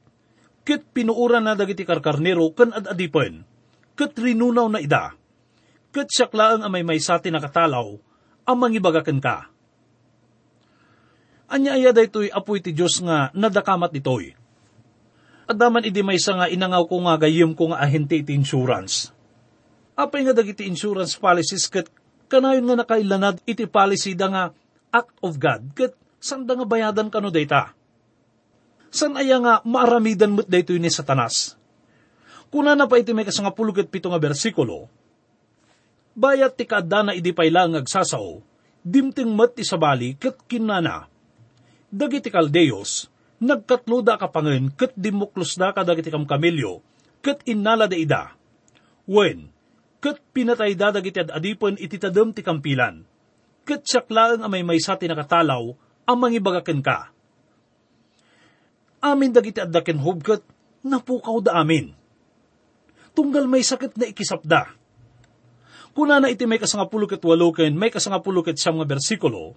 kat 0.62 0.86
pinuuran 0.94 1.44
na 1.44 1.58
dagiti 1.58 1.84
karkarnero 1.84 2.54
kan 2.54 2.70
adadipen, 2.70 3.42
kat 3.98 4.14
rinunaw 4.14 4.70
na 4.70 4.80
ida, 4.80 5.18
kat 5.90 6.08
siyaklaang 6.10 6.62
amay 6.62 6.86
may 6.86 7.02
sati 7.02 7.34
nakatalaw, 7.34 7.98
ang 8.46 8.58
mangibagakan 8.58 9.20
ka. 9.20 9.50
Anya 11.54 11.78
aya 11.78 11.94
daytoy 11.94 12.34
apoy 12.34 12.62
ti 12.62 12.74
Diyos 12.74 12.98
nga 13.02 13.30
nadakamat 13.34 13.94
itoy. 13.94 14.34
Adaman 15.44 15.86
idi 15.86 16.02
may 16.02 16.18
nga 16.18 16.48
inangaw 16.50 16.88
ko 16.88 17.04
nga 17.04 17.20
gayem 17.20 17.52
ko 17.54 17.70
nga 17.74 17.84
ahente 17.84 18.18
iti 18.18 18.34
insurance. 18.34 19.12
Apay 19.94 20.26
nga 20.26 20.34
dagiti 20.34 20.66
insurance 20.66 21.14
policies 21.20 21.70
kat 21.70 21.92
kanayon 22.32 22.66
nga 22.66 22.82
nakailanad 22.82 23.38
iti 23.46 23.70
policy 23.70 24.18
da 24.18 24.28
nga 24.32 24.44
act 24.90 25.14
of 25.22 25.38
God 25.38 25.78
kat 25.78 25.94
sanda 26.24 26.56
nga 26.56 26.64
bayadan 26.64 27.12
kano 27.12 27.28
dayta. 27.28 27.76
San 28.88 29.20
aya 29.20 29.44
nga 29.44 29.60
maaramidan 29.68 30.32
mo't 30.32 30.48
daytoy 30.48 30.80
ni 30.80 30.88
satanas. 30.88 31.60
Kuna 32.48 32.80
na 32.80 32.88
pa 32.88 32.96
iti 32.96 33.12
may 33.12 33.28
kasangapulo 33.28 33.76
ket 33.76 33.92
pito 33.92 34.08
nga 34.08 34.22
bersikulo, 34.22 34.88
bayat 36.14 36.54
ti 36.54 36.70
kaadda 36.70 37.10
na 37.10 37.12
idi 37.18 37.34
payla 37.34 37.66
nga 37.66 37.82
agsasaw, 37.82 38.40
dimting 38.86 39.34
mat 39.34 39.58
ti 39.58 39.66
sabali 39.66 40.14
ket 40.16 40.38
kinana, 40.46 41.10
dagiti 41.90 42.30
kaldeos, 42.30 43.10
nagkatlo 43.42 44.06
da 44.06 44.22
kapangen, 44.22 44.70
ket 44.78 44.94
dimuklos 44.94 45.58
da 45.58 45.74
ka 45.74 45.82
dagiti 45.82 46.14
kamkamilyo, 46.14 46.86
ket 47.26 47.42
innala 47.50 47.90
da 47.90 47.98
ida. 47.98 48.24
Wen, 49.10 49.50
ket 49.98 50.22
pinatay 50.32 50.78
da 50.78 50.94
dagiti 50.94 51.26
adadipon 51.26 51.82
iti 51.82 51.98
tadem 51.98 52.38
ti 52.38 52.46
kampilan, 52.46 53.02
ket 53.66 53.82
saklaang 53.90 54.46
amay 54.46 54.62
may 54.62 54.78
sa 54.78 54.94
tinakatalaw, 54.94 55.74
ang 56.04 56.18
mangibagaken 56.20 56.84
ka. 56.84 57.12
Amin 59.04 59.36
dagiti 59.36 59.60
addaken 59.60 60.00
hubket, 60.00 60.44
napukaw 60.84 61.44
da 61.44 61.60
amin. 61.60 61.92
Tunggal 63.12 63.46
may 63.52 63.62
sakit 63.62 64.00
na 64.00 64.08
ikisapda. 64.10 64.74
Kuna 65.94 66.18
na 66.18 66.32
iti 66.34 66.50
may 66.50 66.58
kasangapuluket 66.58 67.22
walo 67.22 67.54
ken 67.54 67.78
may 67.78 67.94
kasangapuluket 67.94 68.58
siyam 68.58 68.82
nga 68.82 68.88
bersikulo, 68.90 69.54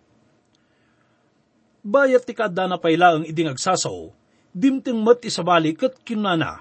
bayat 1.80 2.28
ti 2.28 2.36
kaadda 2.36 2.68
na 2.68 2.76
payla 2.76 3.16
ang 3.16 3.24
iding 3.24 3.48
agsasaw, 3.54 4.12
dimting 4.52 5.00
mat 5.00 5.24
isabali 5.24 5.72
kat 5.72 5.96
kinana. 6.04 6.60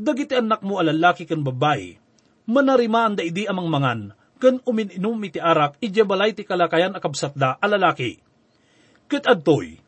Dagiti 0.00 0.32
anak 0.38 0.64
mo 0.64 0.80
alalaki 0.80 1.28
kan 1.28 1.44
babae, 1.44 2.00
manarimaan 2.48 3.20
da 3.20 3.22
idi 3.26 3.44
amang 3.44 3.68
mangan, 3.68 4.16
ken 4.40 4.62
umininum 4.64 5.20
iti 5.28 5.40
arak, 5.42 5.76
ije 5.82 6.04
balay 6.06 6.32
ti 6.32 6.48
kalakayan 6.48 6.96
akabsat 6.96 7.36
da 7.36 7.60
alalaki. 7.60 8.25
Ket 9.06 9.22
adtoy, 9.22 9.78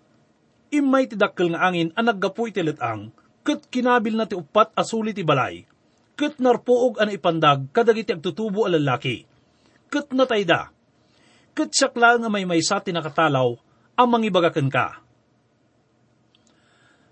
imay 0.71 1.11
ti 1.11 1.19
dakkel 1.19 1.51
nga 1.51 1.67
angin 1.67 1.91
ang 1.99 2.07
naggapu 2.07 2.47
iti 2.47 2.63
letang, 2.63 3.11
ket 3.43 3.67
kinabil 3.67 4.15
na 4.15 4.31
ti 4.31 4.39
upat 4.39 4.71
asuli 4.79 5.11
ti 5.11 5.27
balay, 5.27 5.67
ket 6.15 6.39
narpoog 6.39 7.03
an 7.03 7.11
ipandag 7.11 7.75
kadagiti 7.75 8.15
agtutubo 8.15 8.63
a 8.63 8.71
lalaki. 8.71 9.27
Ket 9.91 10.15
natayda, 10.15 10.71
ket 11.51 11.75
sakla 11.75 12.15
nga 12.23 12.31
may 12.31 12.47
may 12.47 12.63
sa 12.63 12.79
tinakatalaw, 12.79 13.59
ang 13.99 14.09
mangibagaken 14.09 14.71
ka. 14.71 15.03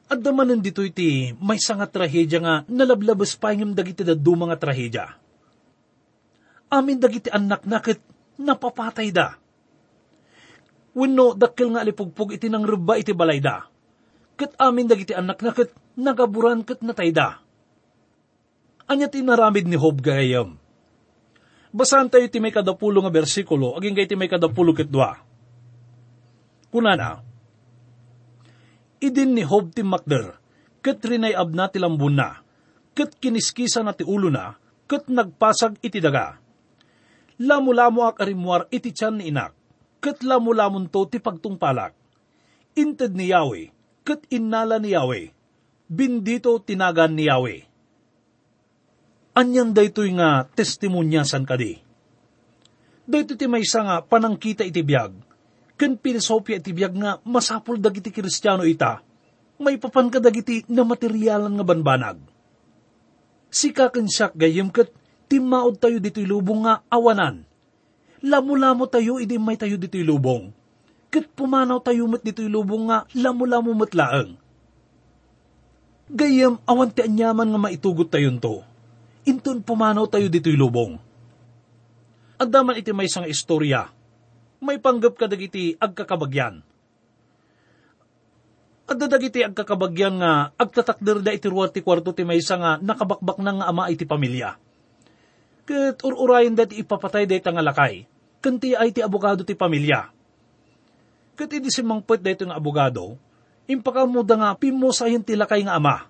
At 0.07 0.23
damanan 0.23 0.63
dito 0.63 0.87
iti 0.87 1.35
may 1.43 1.59
nga 1.59 1.91
trahedya 1.91 2.39
nga 2.39 2.55
nalablabas 2.71 3.35
pa 3.35 3.51
yung 3.51 3.75
dagiti 3.75 4.07
dadu 4.07 4.39
mga 4.39 4.55
trahedya. 4.63 5.07
Amin 6.71 7.03
dagiti 7.03 7.27
anak 7.27 7.67
nakit 7.67 7.99
napapatay 8.39 9.11
da. 9.11 9.35
Wenno 10.97 11.37
dakkel 11.37 11.77
nga 11.77 11.85
alipugpug 11.85 12.33
iti 12.33 12.49
nang 12.49 12.65
ruba 12.65 12.97
iti 12.97 13.13
balay 13.13 13.37
da. 13.37 13.69
Kat 14.37 14.57
amin 14.57 14.89
dagiti 14.89 15.13
anak 15.13 15.45
nakit 15.45 15.71
nagaburan 16.01 16.65
kat 16.65 16.81
natay 16.81 17.13
da. 17.13 17.41
Anya 18.89 19.13
tinaramid 19.13 19.69
ni 19.69 19.77
Hob 19.77 20.01
gayam. 20.01 20.57
Basahan 21.77 22.09
tayo 22.09 22.25
ti 22.33 22.41
may 22.41 22.55
kadapulo 22.55 23.05
nga 23.05 23.13
bersikulo, 23.13 23.77
aging 23.77 23.93
gay 23.93 24.09
ti 24.09 24.17
may 24.17 24.31
kadapulo 24.31 24.73
kitdwa. 24.73 25.21
Kunana, 26.73 27.21
idin 29.03 29.37
ni 29.37 29.45
Hob 29.45 29.73
ti 29.77 29.85
Makder, 29.85 30.37
kat 30.81 31.03
rinay 31.05 31.33
abna 31.37 31.69
ti 31.69 31.81
lambun 31.81 32.17
na, 32.17 32.41
kat 32.97 33.17
kiniskisa 33.17 33.81
na 33.85 33.97
ti 33.97 34.05
ulo 34.05 34.29
na, 34.29 34.57
kat 34.89 35.09
nagpasag 35.11 35.81
iti 35.83 36.01
daga. 36.01 36.39
Lamu-lamu 37.37 38.09
ak 38.09 38.21
arimwar 38.25 38.69
iti 38.73 38.93
tiyan 38.93 39.21
ni 39.21 39.29
inak, 39.33 39.56
kat 40.07 40.23
lamu-lamon 40.23 40.87
to 40.87 41.03
ti 41.11 41.19
pagtungpalak. 41.19 41.91
Inted 42.79 43.19
ni 43.19 43.35
Yahweh, 43.35 43.75
kat 44.07 44.23
innala 44.31 44.79
ni 44.79 44.95
Yahweh, 44.95 45.35
bindito 45.91 46.55
tinagan 46.63 47.19
ni 47.19 47.27
Yahweh. 47.27 47.67
Anyan 49.35 49.75
daytoy 49.75 50.15
nga 50.15 50.47
testimonyasan 50.47 51.43
kadi. 51.43 51.83
Dayto 53.07 53.35
ti 53.35 53.51
maysa 53.51 53.83
nga 53.83 53.97
panangkita 54.03 54.63
iti 54.63 54.87
biyag, 54.87 55.15
ken 55.75 55.99
filosofya 55.99 56.59
iti 56.59 56.71
biyag 56.71 56.95
nga 56.99 57.11
masapul 57.27 57.79
dagiti 57.79 58.15
kristyano 58.15 58.63
ita, 58.63 59.03
may 59.59 59.79
papan 59.79 60.11
ka 60.11 60.23
dagiti 60.23 60.67
na 60.71 60.87
materyalan 60.87 61.55
nga 61.55 61.65
banbanag. 61.67 62.19
Sika 63.51 63.91
ken 63.95 64.11
siyak 64.11 64.35
gayem 64.35 64.75
ket 64.75 64.91
timaod 65.31 65.79
tayo 65.79 65.97
dito'y 66.03 66.27
lubong 66.29 66.67
nga 66.67 66.83
awanan. 66.93 67.46
Lamo-lamo 68.27 68.91
tayo 68.91 69.23
idi 69.23 69.39
may 69.39 69.55
tayo 69.55 69.79
dito'y 69.79 70.03
lubong. 70.03 70.51
Ket 71.15 71.31
pumanaw 71.31 71.79
tayo 71.79 72.11
met 72.11 72.27
dito'y 72.27 72.51
lubong 72.51 72.91
nga 72.91 73.07
lamo-lamo 73.15 73.71
metlaeng. 73.71 74.35
Gayem 76.11 76.59
awan 76.67 76.91
ti 76.91 77.07
anyaman 77.07 77.55
nga 77.55 77.61
maitugot 77.63 78.11
tayon 78.11 78.43
to. 78.43 78.67
Inton 79.31 79.63
pumanaw 79.63 80.11
tayo 80.11 80.27
dito'y 80.27 80.59
lubong. 80.59 80.99
At 82.43 82.51
daman 82.51 82.83
iti 82.83 82.91
may 82.91 83.07
isang 83.07 83.31
istorya 83.31 83.95
may 84.61 84.81
panggap 84.81 85.15
ka 85.15 85.27
dagiti 85.29 85.77
agkakabagyan. 85.77 86.65
At 88.87 88.99
dagiti 88.99 89.43
agkakabagyan 89.43 90.15
nga 90.23 90.33
agtatakder 90.55 91.23
da 91.23 91.35
iti 91.35 91.51
ruwat 91.51 91.75
ti 91.75 91.83
kwarto 91.83 92.15
ti 92.15 92.23
maysa 92.23 92.55
nga 92.59 92.73
nakabakbak 92.79 93.39
na 93.43 93.53
nga 93.61 93.67
ama 93.71 93.91
iti 93.91 94.07
pamilya. 94.07 94.57
Kat 95.67 95.99
ururayin 96.07 96.55
da 96.55 96.67
ti 96.67 96.79
ipapatay 96.79 97.27
da 97.27 97.39
nga 97.43 97.63
lakay, 97.63 98.07
kanti 98.47 98.79
ay 98.79 98.95
ti 98.95 99.03
abogado 99.03 99.43
ti 99.43 99.59
pamilya. 99.59 100.15
Kat 101.35 101.51
idi 101.51 101.67
si 101.67 101.83
mangpet 101.83 102.23
da 102.23 102.31
nga 102.31 102.55
abogado, 102.55 103.19
impakamuda 103.67 104.39
nga 104.39 104.51
pimosahin 104.55 105.27
ti 105.27 105.35
lakay 105.35 105.67
nga 105.67 105.75
ama. 105.75 106.07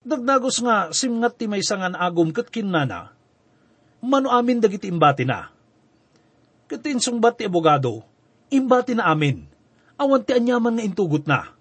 Dagdagos 0.00 0.64
nga 0.64 0.88
simngat 0.96 1.36
ti 1.36 1.44
maysa 1.44 1.76
nga 1.76 1.92
naagom 1.92 2.32
kat 2.32 2.48
kinana, 2.48 3.12
mano 4.00 4.32
amin 4.32 4.64
dagiti 4.64 4.88
imbati 4.88 5.28
na 5.28 5.52
Katinsong 6.66 7.22
bat 7.22 7.38
ti 7.38 7.46
abogado, 7.46 8.02
imbati 8.50 8.98
na 8.98 9.06
amin, 9.06 9.46
awan 9.94 10.18
ti 10.26 10.34
anyaman 10.34 10.74
nga 10.74 10.82
intugot 10.82 11.22
na. 11.22 11.54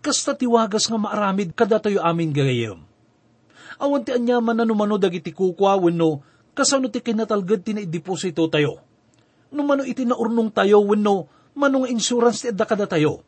Kasta 0.00 0.32
tiwagas 0.32 0.88
nga 0.88 0.96
maaramid 0.96 1.52
kada 1.52 1.76
tayo 1.76 2.00
amin 2.00 2.32
gagayam. 2.32 2.80
Awan 3.76 4.00
ti 4.00 4.16
anyaman 4.16 4.56
na 4.56 4.64
numano 4.64 4.96
dagiti 4.96 5.28
kukwa 5.28 5.76
wenno 5.76 6.24
kasano 6.56 6.88
ti 6.88 7.04
kinatalgad 7.04 7.60
ti 7.60 7.76
deposito 7.84 8.48
tayo. 8.48 8.80
Numano 9.52 9.84
iti 9.84 10.08
naurnong 10.08 10.50
tayo 10.56 10.80
wenno 10.88 11.28
manong 11.52 11.92
insurance 11.92 12.48
ti 12.48 12.48
adda 12.48 12.64
kada 12.64 12.88
tayo. 12.88 13.20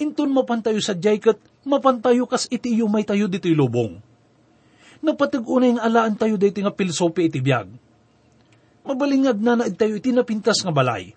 Inton 0.00 0.32
mapantayo 0.32 0.80
sa 0.80 0.96
jaykat, 0.96 1.36
mapantayo 1.68 2.24
kas 2.24 2.48
iti 2.48 2.72
may 2.88 3.04
tayo 3.04 3.28
dito'y 3.28 3.52
lubong. 3.52 4.00
Napatag-unay 5.04 5.76
nga 5.76 5.84
alaan 5.84 6.16
tayo 6.16 6.40
dito 6.40 6.60
nga 6.64 6.72
pilsopi 6.72 7.28
iti 7.28 7.40
biyag 7.40 7.68
Mabalingag 8.80 9.38
na 9.40 9.60
naid 9.60 9.76
tayo 9.76 9.96
iti 9.96 10.12
napintas 10.12 10.64
nga 10.64 10.72
balay. 10.72 11.12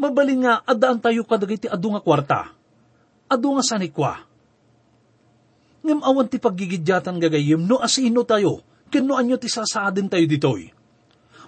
Mabaling 0.00 0.48
nga 0.48 0.64
adaan 0.64 0.96
tayo 0.96 1.20
kadagiti 1.28 1.68
adu 1.68 1.92
nga 1.92 2.00
kwarta. 2.00 2.40
Adu 3.28 3.52
nga 3.54 3.64
sanikwa. 3.64 4.24
Ngam 5.84 6.00
awan 6.00 6.28
ti 6.28 6.40
paggigidyatan 6.40 7.20
gagayim 7.20 7.60
no 7.60 7.80
asino 7.80 8.24
tayo, 8.24 8.64
kano 8.90 9.14
anyo 9.14 9.38
ti 9.38 9.46
sasaadin 9.46 10.10
tayo 10.10 10.26
ditoy. 10.26 10.74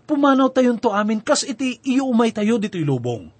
Pumanaw 0.06 0.50
tayon 0.50 0.78
to 0.78 0.90
amin 0.90 1.22
kas 1.22 1.46
iti 1.46 1.78
iumay 1.82 2.34
tayo 2.34 2.58
dito'y 2.58 2.82
lubong. 2.82 3.30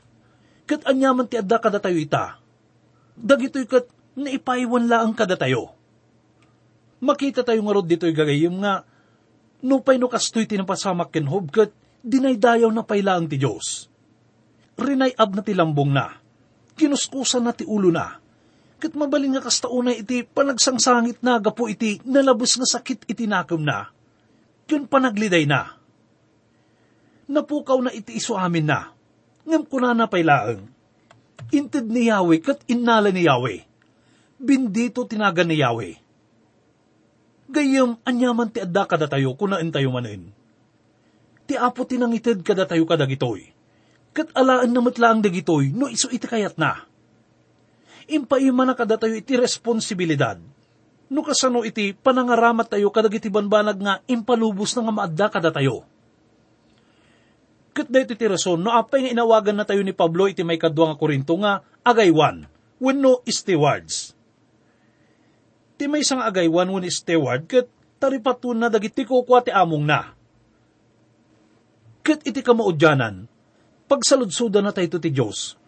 Kat 0.67 0.87
anyaman 0.87 1.27
ti 1.27 1.39
adda 1.39 1.59
kada 1.59 1.83
tayo 1.83 1.99
ita. 1.99 2.39
Dagito'y 3.19 3.67
kat 3.67 3.91
naipaiwan 4.15 4.87
laang 4.87 5.15
kada 5.15 5.35
tayo. 5.35 5.75
Makita 7.03 7.43
tayo 7.43 7.67
nga 7.67 7.83
dito'y 7.83 8.15
gagayim 8.15 8.63
nga 8.63 8.87
no 9.67 9.83
pay 9.83 9.99
no 9.99 10.07
kastoy 10.07 10.47
tinapasamak 10.47 11.11
ken 11.11 11.27
hobkat, 11.27 11.75
dinaydayaw 12.03 12.71
na 12.71 12.87
pailaang 12.87 13.27
ti 13.27 13.43
Diyos. 13.43 13.91
Rinayab 14.79 15.31
na 15.35 15.43
ti 15.43 15.55
lambong 15.55 15.91
na, 15.91 16.19
kinuskusan 16.79 17.43
na 17.43 17.55
ti 17.55 17.67
ulo 17.67 17.91
na, 17.91 18.22
kat 18.83 18.99
mabaling 18.99 19.39
nga 19.39 19.47
kastaunay 19.47 20.03
iti 20.03 20.27
panagsangsangit 20.27 21.23
na 21.23 21.39
gapo 21.39 21.71
iti 21.71 22.03
nalabos 22.03 22.59
nga 22.59 22.67
sakit 22.67 23.07
iti 23.07 23.31
nakam 23.31 23.63
na, 23.63 23.95
yun 24.67 24.91
panagliday 24.91 25.47
na. 25.47 25.79
Napukaw 27.31 27.79
na 27.79 27.95
iti 27.95 28.19
iso 28.19 28.35
amin 28.35 28.67
na, 28.67 28.91
ngam 29.47 29.63
kuna 29.63 29.95
na 29.95 30.11
pailaang, 30.11 30.67
inted 31.55 31.87
ni 31.87 32.11
Yahweh 32.11 32.43
kat 32.43 32.67
innala 32.67 33.15
ni 33.15 33.31
Yahweh, 33.31 33.63
bindito 34.43 35.07
tinagan 35.07 35.47
ni 35.47 35.63
Yahweh 35.63 36.03
Gayam, 37.53 38.01
anyaman 38.09 38.49
ti 38.49 38.65
adda 38.65 38.89
kada 38.89 39.05
tayo, 39.05 39.37
kunain 39.37 39.69
tayo 39.69 39.93
manin. 39.93 40.33
Ti 41.45 41.61
apo 41.61 41.85
tinangitid 41.85 42.41
kada 42.41 42.65
tayo 42.65 42.89
kada 42.89 43.05
gitoy. 43.05 43.53
Kat 44.17 44.33
alaan 44.33 44.73
na 44.73 44.81
matlaang 44.81 45.21
dagitoy, 45.21 45.69
no 45.69 45.85
iso 45.85 46.09
iti 46.09 46.25
kayat 46.25 46.57
na. 46.57 46.89
Impaima 48.11 48.67
na 48.67 48.75
kada 48.75 48.99
tayo 48.99 49.15
iti 49.15 49.39
responsibilidad. 49.39 50.39
No 51.13 51.21
kasano 51.21 51.63
iti 51.63 51.93
panangaramat 51.93 52.73
tayo 52.73 52.89
kada 52.89 53.13
iti 53.13 53.29
banbanag 53.29 53.79
nga 53.79 53.95
impalubos 54.09 54.73
na 54.75 54.89
nga 54.89 54.95
maadda 54.97 55.27
kada 55.29 55.51
tayo. 55.53 55.85
Kat 57.73 57.89
dahito 57.89 58.13
iti 58.13 58.29
rason, 58.29 58.61
no 58.61 58.73
apay 58.73 59.05
nga 59.05 59.13
inawagan 59.17 59.57
na 59.57 59.65
tayo 59.65 59.81
ni 59.81 59.97
Pablo 59.97 60.29
iti 60.29 60.45
may 60.45 60.61
kadwa 60.61 60.93
nga 60.93 61.01
korinto 61.01 61.37
nga 61.41 61.65
agaywan, 61.85 62.45
wenno 62.81 63.25
stewards 63.25 64.13
Ti 65.83 65.91
may 65.91 66.05
isang 66.05 66.23
agaywan 66.23 66.69
wun 66.69 66.87
steward 66.87 67.49
ket 67.51 67.67
taripatun 67.99 68.61
na 68.61 68.71
dagiti 68.71 69.03
ko 69.03 69.27
ti 69.43 69.51
among 69.51 69.83
na. 69.83 70.15
Ket 72.07 72.23
iti 72.23 72.39
kamaudyanan, 72.39 73.27
pagsaludsuda 73.91 74.63
na 74.63 74.75
tayo 74.75 74.87
ti 74.99 75.11
Diyos, 75.11 75.59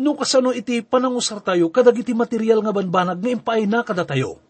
no 0.00 0.16
kasano 0.16 0.54
iti 0.56 0.80
panangusar 0.80 1.44
tayo 1.44 1.68
kadagiti 1.68 2.16
material 2.16 2.64
nga 2.64 2.72
banbanag 2.72 3.18
nga 3.20 3.30
impay 3.32 3.68
na 3.68 3.84
kada 3.84 4.06
tayo. 4.06 4.40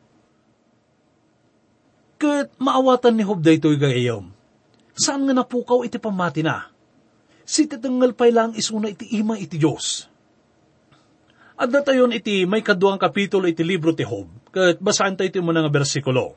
Ket 2.21 2.55
maawatan 2.63 3.19
ni 3.19 3.27
Hob 3.27 3.43
daytoy 3.43 3.81
gayayom. 3.81 4.31
Saan 4.95 5.27
nga 5.27 5.35
napukaw 5.35 5.83
iti 5.83 5.99
pamati 5.99 6.47
na? 6.47 6.71
Si 7.43 7.67
titanggal 7.67 8.15
pay 8.15 8.31
lang 8.31 8.55
isuna 8.55 8.87
iti 8.87 9.11
ima 9.19 9.35
iti 9.35 9.59
Diyos 9.59 10.13
at 11.63 11.71
datayon 11.71 12.11
iti 12.11 12.43
may 12.43 12.59
kaduang 12.59 12.99
kapitulo 12.99 13.47
iti 13.47 13.63
libro 13.63 13.95
ti 13.95 14.03
Hob, 14.03 14.51
kat 14.51 14.83
basaan 14.83 15.15
tayo 15.15 15.31
iti 15.31 15.39
mo 15.39 15.55
nga 15.55 15.71
bersikulo. 15.71 16.35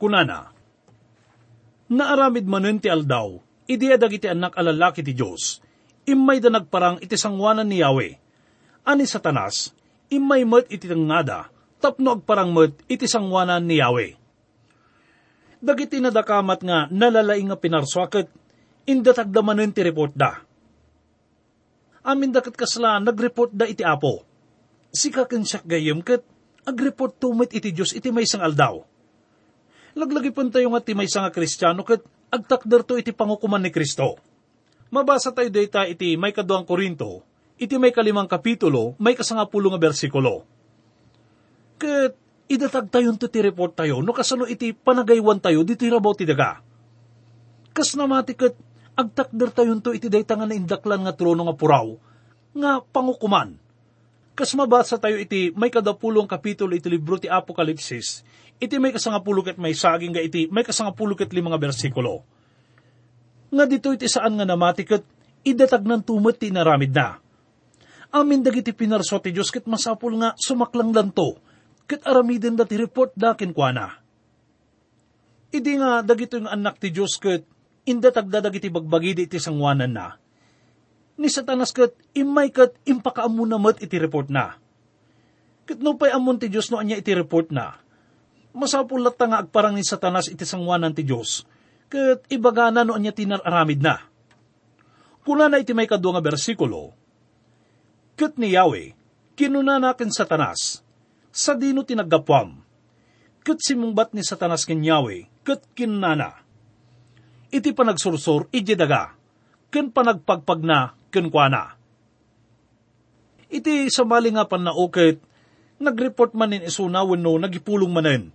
Kunana, 0.00 0.48
Naaramid 1.90 2.46
manen 2.48 2.80
ti 2.80 2.88
aldaw, 2.88 3.36
idiya 3.68 4.00
dagiti 4.00 4.30
anak 4.30 4.56
alalaki 4.56 5.04
ti 5.04 5.12
Diyos, 5.12 5.60
imay 6.08 6.38
da 6.40 6.48
nagparang 6.48 7.00
iti 7.04 7.16
sangwanan 7.16 7.68
ni 7.68 7.80
Yahweh. 7.82 8.16
Ani 8.86 9.04
satanas, 9.04 9.72
imay 10.08 10.44
met 10.48 10.68
iti 10.72 10.88
tangada, 10.88 11.52
tapno 11.80 12.16
agparang 12.16 12.52
met 12.52 12.72
iti 12.88 13.04
sangwanan 13.04 13.64
ni 13.64 13.80
Yahweh. 13.80 14.12
Dagiti 15.60 16.00
nadakamat 16.00 16.60
nga 16.64 16.78
nalalaing 16.88 17.52
nga 17.52 17.60
pinarswaket, 17.60 18.32
indatagdamanen 18.88 19.76
ti 19.76 19.84
report 19.84 20.16
da. 20.16 20.40
Amin 22.00 22.32
dakat 22.32 22.56
kasla 22.56 22.96
nagreport 22.96 23.52
da 23.52 23.68
iti 23.68 23.84
apo. 23.84 24.24
Sika 24.88 25.28
siyak 25.28 25.68
gayem 25.68 26.00
kat 26.00 26.24
agreport 26.64 27.20
tumit 27.20 27.52
iti 27.52 27.76
Diyos 27.76 27.92
iti 27.92 28.08
may 28.08 28.24
sang 28.24 28.40
aldaw. 28.40 28.80
Laglagi 29.94 30.32
pun 30.32 30.48
tayo 30.48 30.72
nga 30.72 30.80
ti 30.80 30.96
may 30.96 31.06
nga 31.06 31.28
kristyano 31.28 31.84
kat 31.84 32.00
agtakder 32.32 32.86
to 32.86 32.96
iti 32.96 33.12
pangukuman 33.12 33.60
ni 33.60 33.68
Kristo. 33.68 34.16
Mabasa 34.90 35.30
tayo 35.30 35.46
data 35.54 35.86
iti 35.86 36.18
may 36.18 36.34
kaduang 36.34 36.66
Korinto, 36.66 37.22
iti 37.54 37.78
may 37.78 37.94
kalimang 37.94 38.26
kapitulo, 38.26 38.98
may 38.98 39.14
kasangapulo 39.14 39.70
nga 39.70 39.78
bersikulo. 39.78 40.42
Kat 41.78 42.18
idatag 42.50 42.90
tayo 42.90 43.14
ti 43.14 43.38
report 43.38 43.78
tayo, 43.78 44.02
no 44.02 44.10
kasano 44.10 44.50
iti 44.50 44.74
panagaywan 44.74 45.38
tayo, 45.38 45.62
di 45.62 45.78
tirabaw 45.78 46.10
ti 46.18 46.26
daga. 46.26 46.58
Kas 47.70 47.94
namati 47.94 48.34
kat 48.34 48.58
agtakder 48.98 49.54
tayo 49.54 49.78
to 49.78 49.94
iti 49.94 50.10
dayta 50.10 50.34
nga 50.34 50.50
naindaklan 50.50 51.06
nga 51.06 51.14
trono 51.14 51.46
nga 51.46 51.54
puraw, 51.54 51.94
nga 52.58 52.82
pangukuman. 52.82 53.54
Kas 54.34 54.58
mabasa 54.58 54.98
tayo 54.98 55.22
iti 55.22 55.54
may 55.54 55.70
kadapulong 55.70 56.26
kapitulo 56.26 56.74
iti 56.74 56.90
libro 56.90 57.14
ti 57.14 57.30
Apokalipsis, 57.30 58.26
iti 58.58 58.74
may 58.82 58.90
kasangapulo 58.90 59.46
ket 59.46 59.54
may 59.54 59.70
saging 59.70 60.18
ga 60.18 60.22
iti 60.24 60.50
may 60.50 60.66
kasangapulo 60.66 61.14
ket 61.14 61.30
lima 61.30 61.54
nga 61.54 61.62
bersikulo. 61.62 62.26
Nga 63.50 63.64
dito 63.66 63.90
iti 63.90 64.06
saan 64.06 64.38
nga 64.38 64.46
namati 64.46 64.86
ket 64.86 65.02
idatag 65.42 65.82
ng 65.82 66.06
tumot 66.06 66.38
ti 66.38 66.54
naramid 66.54 66.94
na. 66.94 67.18
Amin 68.10 68.42
dagiti 68.42 68.74
pinarso 68.74 69.18
ti 69.22 69.30
Diyos 69.30 69.54
ket 69.54 69.70
masapul 69.70 70.18
nga 70.18 70.34
sumaklang 70.34 70.90
lanto, 70.90 71.38
ket 71.86 72.02
aramiden 72.02 72.58
da 72.58 72.66
ti 72.66 72.74
report 72.74 73.14
dakin 73.14 73.54
kwa. 73.54 73.70
Idi 75.50 75.72
nga 75.78 76.02
dagito 76.02 76.38
yung 76.38 76.50
anak 76.50 76.78
ti 76.78 76.94
Diyos 76.94 77.18
ket 77.18 77.46
indatag 77.86 78.30
da 78.30 78.42
dagiti 78.42 78.70
bagbagi 78.70 79.26
iti 79.26 79.38
sangwanan 79.38 79.90
na. 79.90 80.14
Ni 81.18 81.26
satanas 81.26 81.74
ket 81.74 81.94
imay 82.14 82.54
ket 82.54 82.78
impakaamu 82.86 83.46
na 83.46 83.58
met 83.58 83.82
iti 83.82 83.98
report 83.98 84.30
na. 84.30 84.58
Ket 85.66 85.82
no 85.82 85.98
pay 85.98 86.14
amon 86.14 86.38
ti 86.38 86.46
Diyos 86.46 86.70
no 86.70 86.78
anya 86.78 86.98
iti 86.98 87.14
report 87.14 87.50
na. 87.50 87.78
Masapul 88.50 89.06
latta 89.06 89.30
nga 89.30 89.42
agparang 89.42 89.78
ni 89.78 89.86
satanas 89.86 90.26
iti 90.26 90.42
sangwanan 90.42 90.90
ti 90.90 91.06
Diyos, 91.06 91.46
ket 91.90 92.22
ibagana 92.30 92.86
no 92.86 92.94
anya 92.94 93.10
tinararamid 93.10 93.82
na. 93.82 93.98
Kuna 95.26 95.50
na 95.50 95.58
iti 95.58 95.74
may 95.74 95.90
kadwa 95.90 96.16
nga 96.16 96.24
bersikulo, 96.24 96.94
ket 98.14 98.38
ni 98.38 98.54
Yahweh, 98.54 98.94
kinunanaken 99.36 100.14
satanas, 100.14 100.80
sa 101.28 101.52
dino 101.58 101.84
tinagapwam, 101.84 102.62
ket 103.42 103.58
simungbat 103.60 104.14
ni 104.14 104.22
satanas 104.22 104.64
ken 104.64 104.80
Yahweh, 104.80 105.28
ket 105.44 105.66
kinunana. 105.76 106.40
Iti 107.50 107.74
panagsursur, 107.74 108.46
iti 108.54 108.78
daga, 108.78 109.12
ken 109.74 109.90
panagpagpag 109.90 110.60
na, 110.62 110.94
ken 111.10 111.28
kuana. 111.28 111.74
Iti 113.50 113.90
samali 113.90 114.30
nga 114.30 114.46
pan 114.46 114.62
na 114.62 114.72
ukit, 114.72 115.18
nagreport 115.82 116.38
man 116.38 116.54
nin 116.54 116.62
isuna 116.62 117.02
wenno 117.02 117.34
nagipulong 117.34 117.90
manen. 117.90 118.30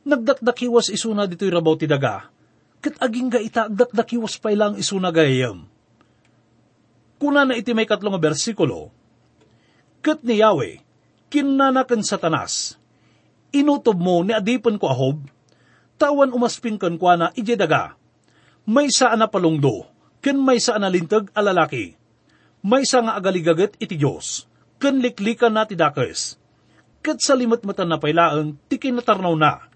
Nagdakdakiwas 0.00 0.88
isuna 0.88 1.28
dito'y 1.28 1.52
rabaw 1.52 1.76
ti 1.76 1.84
daga, 1.84 2.32
ket 2.80 2.96
aging 2.96 3.28
ga 3.28 3.40
ita 3.40 3.68
agdakdakiwas 3.68 4.40
pa 4.40 4.48
ilang 4.48 4.80
isuna 4.80 5.12
gayam. 5.12 5.68
Kuna 7.20 7.44
na 7.44 7.52
iti 7.52 7.76
may 7.76 7.84
katlong 7.84 8.16
bersikulo, 8.16 8.88
ket 10.00 10.24
ni 10.24 10.40
Yahweh, 10.40 10.80
kinanakan 11.28 12.00
satanas, 12.00 12.80
inutob 13.52 14.00
mo 14.00 14.24
ni 14.24 14.32
adipan 14.32 14.80
ko 14.80 14.88
ahob, 14.88 15.20
tawan 16.00 16.32
umasping 16.32 16.80
kan 16.80 16.96
kwa 16.96 17.14
na 17.20 17.26
ije 17.36 17.60
daga, 17.60 17.92
may 18.64 18.88
saan 18.88 19.20
na 19.20 19.28
palungdo, 19.28 19.84
ken 20.24 20.40
may 20.40 20.56
saan 20.56 20.80
na 20.80 20.88
lintag 20.88 21.28
alalaki, 21.36 21.92
may 22.64 22.88
sa 22.88 23.04
nga 23.04 23.20
agaligagat 23.20 23.76
iti 23.76 24.00
Diyos, 24.00 24.48
ken 24.80 25.00
liklikan 25.04 25.52
na 25.52 25.68
ti 25.68 25.76
dakes, 25.76 26.40
ket 27.04 27.20
sa 27.20 27.36
limat 27.36 27.60
matan 27.68 27.92
na 27.92 28.00
pailaan, 28.00 28.56
ti 28.68 28.80
kinatarnaw 28.80 29.36
na. 29.36 29.69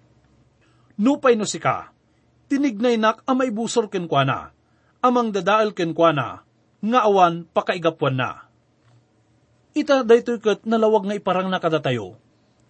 Nupay 0.95 1.35
no 1.35 1.43
sika, 1.43 1.91
tinignay 2.47 2.95
nak 2.95 3.27
amay 3.27 3.51
busor 3.51 3.91
ken 3.91 4.07
kwa 4.07 4.23
na, 4.23 4.39
amang 5.03 5.35
dadaal 5.35 5.75
ken 5.75 5.91
kwa 5.91 6.15
na, 6.15 6.29
nga 6.85 7.01
awan 7.03 7.51
pakaigapuan 7.51 8.15
na. 8.15 8.47
Ita 9.75 10.07
daytoy 10.07 10.39
ket 10.39 10.63
nalawag 10.63 11.11
nga 11.11 11.19
iparang 11.19 11.51
nakadatayo, 11.51 12.15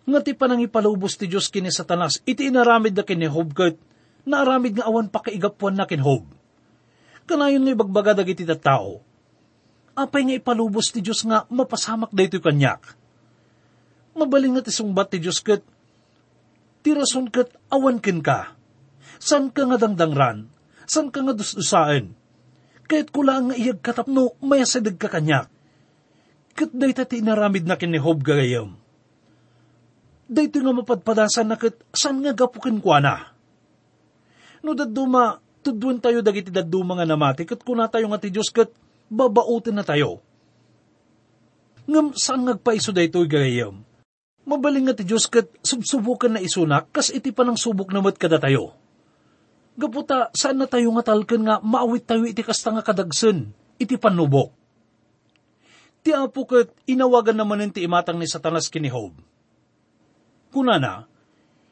nga 0.09 0.21
ti 0.25 0.33
panang 0.33 0.65
ipalubos 0.65 1.21
ti 1.21 1.29
Diyos 1.29 1.53
kini 1.53 1.69
satanas, 1.69 2.25
iti 2.25 2.49
inaramid 2.49 2.97
na 2.97 3.05
kini 3.05 3.29
Hob 3.29 3.53
ket, 3.53 3.77
naaramid 4.25 4.81
nga 4.81 4.89
awan 4.89 5.13
pakaigapuan 5.13 5.77
na 5.77 5.85
kin 5.85 6.01
Hob. 6.01 6.25
Kanayon 7.29 7.61
nga 7.61 7.77
ibagbaga 7.77 8.17
dagiti 8.17 8.49
tao, 8.57 9.05
apay 9.93 10.25
nga 10.25 10.37
ipalubos 10.41 10.89
ti 10.89 11.05
Diyos 11.05 11.21
nga 11.29 11.45
mapasamak 11.53 12.09
daytoy 12.09 12.41
kanyak. 12.41 12.97
Mabaling 14.17 14.57
nga 14.57 14.65
ti 14.65 14.73
sungbat 14.73 15.13
ti 15.13 15.21
Diyos 15.21 15.45
ket, 15.45 15.61
ti 16.85 16.93
rason 16.93 17.33
ket 17.33 17.57
awan 17.73 17.97
ken 18.05 18.21
ka. 18.21 18.53
San 19.17 19.49
ka 19.49 19.65
nga 19.65 19.81
dangdangran? 19.81 20.53
San 20.85 21.09
ka 21.09 21.25
nga 21.25 21.33
dusdusaan? 21.33 22.13
Kahit 22.85 23.09
kula 23.09 23.41
nga 23.41 23.57
iyag 23.57 23.81
katapno, 23.81 24.37
mayasadag 24.45 25.01
ka 25.01 25.09
kanyak. 25.09 25.49
Kat 26.53 26.71
dayta 26.77 27.09
ti 27.09 27.25
inaramid 27.25 27.65
na 27.65 27.81
kini 27.81 27.97
Hob 27.97 28.21
gagayam. 28.21 28.77
Dayto 30.29 30.61
nga 30.61 30.77
mapadpadasan 30.77 31.49
na 31.49 31.57
kat 31.57 31.81
san 31.97 32.21
nga 32.21 32.37
gapukin 32.37 32.85
kwa 32.85 33.01
na. 33.01 33.33
No 34.61 34.77
daduma, 34.77 35.41
tudwan 35.65 36.05
tayo 36.05 36.21
dagiti 36.21 36.53
daduma 36.53 37.01
nga 37.01 37.09
namati, 37.09 37.49
kat 37.49 37.65
kuna 37.65 37.89
tayo 37.89 38.13
nga 38.13 38.21
ti 38.21 38.29
Diyos 38.29 38.53
kat 38.53 38.69
babautin 39.09 39.81
na 39.81 39.85
tayo. 39.89 40.21
Ngam 41.89 42.13
saan 42.13 42.45
ngagpaiso 42.45 42.93
dayto 42.93 43.25
gagayam? 43.25 43.85
Mabaling 44.45 44.85
nga 44.89 44.97
ti 44.97 45.09
Diyos 45.09 45.25
kat 45.25 45.49
subsubukan 45.65 46.37
na 46.37 46.41
isunak, 46.45 46.93
kas 46.93 47.09
iti 47.09 47.33
panang 47.33 47.57
subok 47.57 47.89
namat 47.89 48.21
kada 48.21 48.37
tayo. 48.37 48.77
Gaputa, 49.75 50.29
saan 50.37 50.61
na 50.61 50.69
tayo 50.69 50.93
nga 50.95 51.05
talken 51.11 51.49
nga 51.49 51.59
maawit 51.65 52.05
tayo 52.05 52.29
iti 52.29 52.45
kasta 52.45 52.71
nga 52.71 52.85
kadagsen, 52.85 53.51
iti 53.81 53.97
panubok. 53.97 54.53
Ti 56.05 56.13
apo 56.13 56.45
kat 56.45 56.69
inawagan 56.85 57.41
naman 57.41 57.73
ti 57.73 57.81
imatang 57.89 58.21
ni 58.21 58.29
satanas 58.29 58.69
kini 58.69 58.93
Hob. 58.93 59.17
Kunana, 60.53 61.09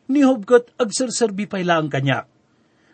ni 0.09 0.25
Hob 0.25 0.49
kat 0.49 0.73
agserserbi 0.81 1.45
pa 1.45 1.61
ilang 1.61 1.93
kanya. 1.93 2.25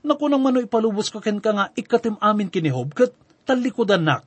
Nakunang 0.02 0.42
mano 0.42 0.58
ipalubos 0.58 1.14
ka 1.14 1.22
ken 1.22 1.38
ka 1.38 1.54
nga 1.54 1.66
ikatim 1.78 2.18
amin 2.18 2.50
kini 2.50 2.74
Hob 2.74 2.98
kat 2.98 3.14
talikodan 3.46 4.02
nak. 4.02 4.26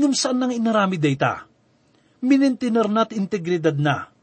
Ngam 0.00 0.16
saan 0.16 0.40
nang 0.40 0.56
inarami 0.56 0.96
dayta? 0.96 1.44
Minintiner 2.24 2.88
nat 2.88 3.12
integridad 3.12 3.76
na. 3.76 4.13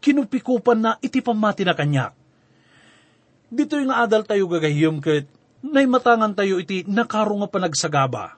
Kinupikupan 0.00 0.78
na 0.78 0.90
iti 1.02 1.18
pamati 1.24 1.66
na 1.66 1.74
kanyak 1.74 2.26
dito 3.46 3.78
yung 3.78 3.94
adal 3.94 4.26
tayo 4.26 4.50
gagahiyom 4.50 4.98
ket, 4.98 5.30
nay 5.62 5.86
matangan 5.86 6.34
tayo 6.34 6.58
iti 6.58 6.82
nakaro 6.82 7.38
nga 7.42 7.50
panagsagaba. 7.50 8.34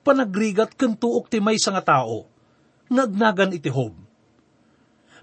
Panagrigat 0.00 0.72
ken 0.72 0.96
tuok 0.96 1.28
ti 1.28 1.44
may 1.44 1.60
nga 1.60 1.84
tao. 1.84 2.24
Nagnagan 2.88 3.52
iti 3.52 3.68
hob. 3.68 3.92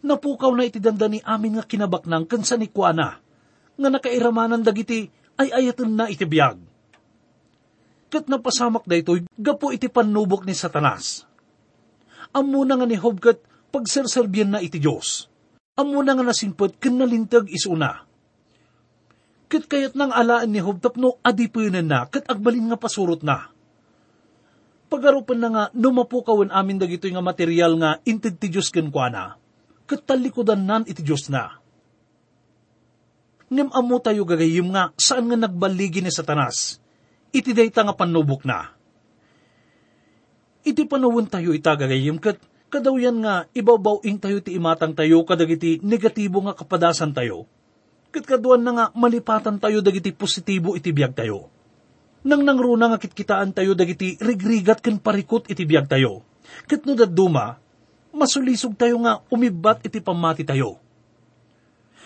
Napukaw 0.04 0.52
na 0.54 0.68
iti 0.68 0.78
dandani 0.78 1.24
amin 1.24 1.58
nga 1.58 1.66
kinabaknang 1.66 2.30
ken 2.30 2.44
sa 2.46 2.60
nikwana. 2.60 3.18
Nga 3.80 3.90
nakairamanan 3.90 4.62
dagiti 4.62 5.10
ay 5.40 5.50
ayatan 5.50 5.98
na 5.98 6.06
iti 6.12 6.28
biyag. 6.28 6.60
Ket 8.14 8.30
napasamak 8.30 8.86
da 8.86 9.00
ito, 9.00 9.18
gapo 9.34 9.74
iti 9.74 9.90
panubok 9.90 10.46
ni 10.46 10.54
satanas. 10.54 11.26
Amuna 12.30 12.78
nga 12.78 12.86
ni 12.86 13.00
Hob 13.00 13.18
pagserserbyan 13.74 14.54
na 14.54 14.60
iti 14.62 14.78
Diyos. 14.78 15.33
Amuna 15.74 16.14
nga 16.14 16.22
nasingpot 16.22 16.78
ken 16.78 17.02
nalintag 17.02 17.50
isuna 17.50 18.06
Kat 19.54 19.70
kayat 19.70 19.94
nang 19.94 20.10
alaan 20.10 20.50
ni 20.50 20.58
Hob 20.58 20.82
tapno 20.82 21.22
adipunan 21.22 21.86
na, 21.86 22.10
kat 22.10 22.26
agbalin 22.26 22.74
nga 22.74 22.78
pasurot 22.82 23.22
na. 23.22 23.54
Pagarupan 24.90 25.38
na 25.38 25.50
nga, 25.54 25.64
numapukawan 25.78 26.50
amin 26.50 26.82
dagito 26.82 27.06
nga 27.06 27.22
material 27.22 27.78
nga 27.78 28.02
intid 28.02 28.42
ti 28.42 28.50
Diyos 28.50 28.74
kenkwana, 28.74 29.38
kat 29.86 30.10
talikodan 30.10 30.66
nan 30.66 30.90
iti 30.90 31.06
Diyos 31.06 31.30
na. 31.30 31.62
Ngem 33.54 33.70
amo 33.78 34.02
tayo 34.02 34.26
gagayim 34.26 34.74
nga, 34.74 34.90
saan 34.98 35.30
nga 35.30 35.38
nagbaligi 35.38 36.02
ni 36.02 36.10
Satanas, 36.10 36.82
iti 37.30 37.54
dayta 37.54 37.86
nga 37.86 37.94
panubok 37.94 38.50
na. 38.50 38.74
Iti 40.66 40.82
panawon 40.90 41.30
tayo 41.30 41.54
ita 41.54 41.78
gagayim, 41.78 42.18
kat 42.18 42.42
kadaw 42.74 42.98
yan 42.98 43.22
nga, 43.22 43.46
ibabaw-ing 43.54 44.18
tayo 44.18 44.42
ti 44.42 44.58
imatang 44.58 44.98
tayo, 44.98 45.22
kadagiti 45.22 45.78
negatibo 45.86 46.42
nga 46.42 46.58
kapadasan 46.58 47.14
tayo, 47.14 47.46
Kat 48.14 48.30
kaduan 48.30 48.62
na 48.62 48.72
nga 48.78 48.86
malipatan 48.94 49.58
tayo 49.58 49.82
dagiti 49.82 50.14
positibo 50.14 50.78
iti 50.78 50.94
biyag 50.94 51.18
tayo. 51.18 51.50
Nang 52.22 52.46
nangruna 52.46 52.94
nga 52.94 53.02
kitkitaan 53.02 53.58
tayo 53.58 53.74
dagiti 53.74 54.22
rigrigat 54.22 54.86
ken 54.86 55.02
parikot 55.02 55.50
iti 55.50 55.66
biyag 55.66 55.90
tayo. 55.90 56.22
Kat 56.70 56.86
no 56.86 56.94
daduma, 56.94 57.58
masulisog 58.14 58.78
tayo 58.78 59.02
nga 59.02 59.26
umibat 59.34 59.82
iti 59.82 59.98
pamati 59.98 60.46
tayo. 60.46 60.78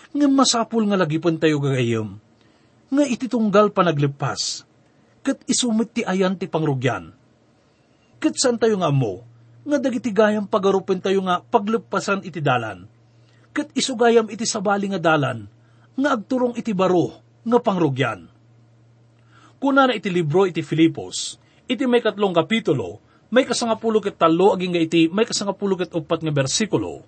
nga 0.08 0.24
masapul 0.24 0.88
nga 0.88 0.96
lagi 0.96 1.20
pun 1.20 1.36
tayo 1.36 1.60
gagayom, 1.60 2.16
nga 2.88 3.04
ititunggal 3.04 3.68
pa 3.76 3.84
naglipas, 3.84 4.64
kat 5.20 5.44
isumit 5.44 5.92
ti 5.92 6.00
ayan 6.08 6.40
ti 6.40 6.48
pangrugyan. 6.48 7.12
Kat 8.16 8.32
saan 8.32 8.56
tayo 8.56 8.80
nga 8.80 8.88
mo, 8.88 9.27
nga 9.68 9.76
dagiti 9.76 10.08
gayam 10.08 10.48
pagarupen 10.48 10.96
tayo 10.96 11.20
nga 11.28 11.44
paglepasan 11.44 12.24
iti 12.24 12.40
dalan, 12.40 12.88
kat 13.52 13.68
isugayam 13.76 14.24
iti 14.32 14.48
sabali 14.48 14.88
nga 14.88 14.96
dalan, 14.96 15.44
nga 15.92 16.16
agturong 16.16 16.56
iti 16.56 16.72
baro, 16.72 17.20
nga 17.44 17.60
pangrugyan. 17.60 18.32
Kuna 19.60 19.84
na 19.84 19.92
iti 19.92 20.08
libro 20.08 20.48
iti 20.48 20.64
Filipos, 20.64 21.36
iti 21.68 21.84
may 21.84 22.00
katlong 22.00 22.32
kapitulo, 22.32 23.04
may 23.28 23.44
kasangapulo 23.44 24.00
ket 24.00 24.16
talo 24.16 24.56
aging 24.56 24.72
nga 24.72 24.80
iti 24.80 25.02
may 25.12 25.28
kasangapulo 25.28 25.76
ket 25.76 25.92
upat 25.92 26.24
nga 26.24 26.32
bersikulo. 26.32 27.04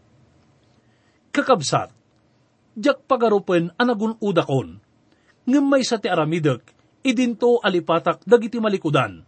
Kakabsat, 1.32 1.88
jak 2.76 3.00
pagarupen 3.08 3.72
anagun 3.80 4.20
udakon, 4.20 4.84
ngem 5.48 5.64
may 5.64 5.80
sa 5.80 5.96
ti 5.96 6.12
aramidek, 6.12 6.60
idinto 7.00 7.56
alipatak 7.64 8.20
dagiti 8.28 8.60
malikudan. 8.60 9.24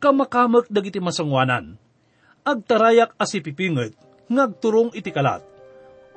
Kamakamak 0.00 0.72
dagiti 0.72 1.02
masangwanan, 1.02 1.76
agtarayak 2.44 3.14
asipipinget, 3.20 3.92
ngagturong 4.30 4.94
iti 4.96 5.12
kalat. 5.12 5.44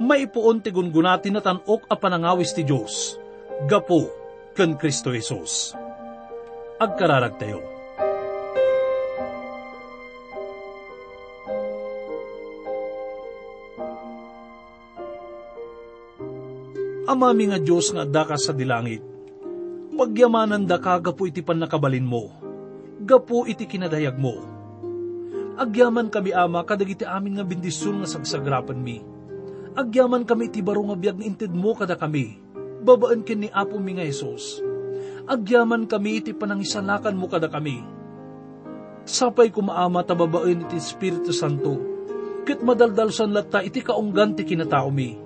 Maipuon 0.01 0.59
ti 0.63 0.73
gungunati 0.73 1.29
na 1.29 1.39
tanok 1.39 1.85
a 1.87 1.95
panangawis 1.95 2.51
ti 2.57 2.65
Diyos, 2.65 3.17
gapo 3.69 4.09
ken 4.57 4.77
Kristo 4.77 5.13
Jesus. 5.13 5.77
Agkararag 6.81 7.37
tayo. 7.37 7.61
Amami 17.03 17.51
nga 17.53 17.59
Diyos 17.61 17.93
nga 17.93 18.07
adda 18.07 18.39
sa 18.41 18.55
dilangit. 18.55 19.03
Pagyamanan 19.93 20.65
da 20.65 20.81
ka 20.81 20.97
gapo 20.97 21.29
iti 21.29 21.45
pan 21.45 21.61
nakabalin 21.61 22.03
mo. 22.03 22.33
Gapo 23.05 23.45
iti 23.45 23.69
kinadayag 23.69 24.17
mo. 24.17 24.52
Agyaman 25.53 26.09
kami 26.09 26.33
ama 26.33 26.65
kadagiti 26.65 27.05
amin 27.05 27.37
nga 27.37 27.45
bindisyon 27.45 28.01
nga 28.01 28.09
sagsagrapan 28.09 28.79
mi. 28.79 29.01
Agyaman 29.73 30.25
kami 30.25 30.49
iti 30.49 30.61
baro 30.65 30.81
nga 30.89 30.97
biyag 30.97 31.21
inted 31.21 31.53
mo 31.53 31.73
kada 31.77 31.97
kami. 31.97 32.37
Babaan 32.83 33.21
kin 33.23 33.45
ni 33.45 33.49
Apo 33.53 33.77
mi 33.77 33.97
nga 33.97 34.05
Jesus. 34.05 34.61
Agyaman 35.29 35.85
kami 35.85 36.19
iti 36.19 36.31
panangisalakan 36.33 37.15
mo 37.15 37.29
kada 37.29 37.47
kami. 37.47 37.81
Sapay 39.05 39.53
kumaama 39.53 40.01
tababaen 40.01 40.65
iti 40.65 40.77
Espiritu 40.77 41.31
Santo. 41.31 41.79
Kit 42.43 42.59
madaldalsan 42.59 43.31
latta 43.31 43.63
iti 43.63 43.79
kaunggan 43.79 44.35
ti 44.35 44.43
kinatao 44.43 44.91
mi 44.91 45.23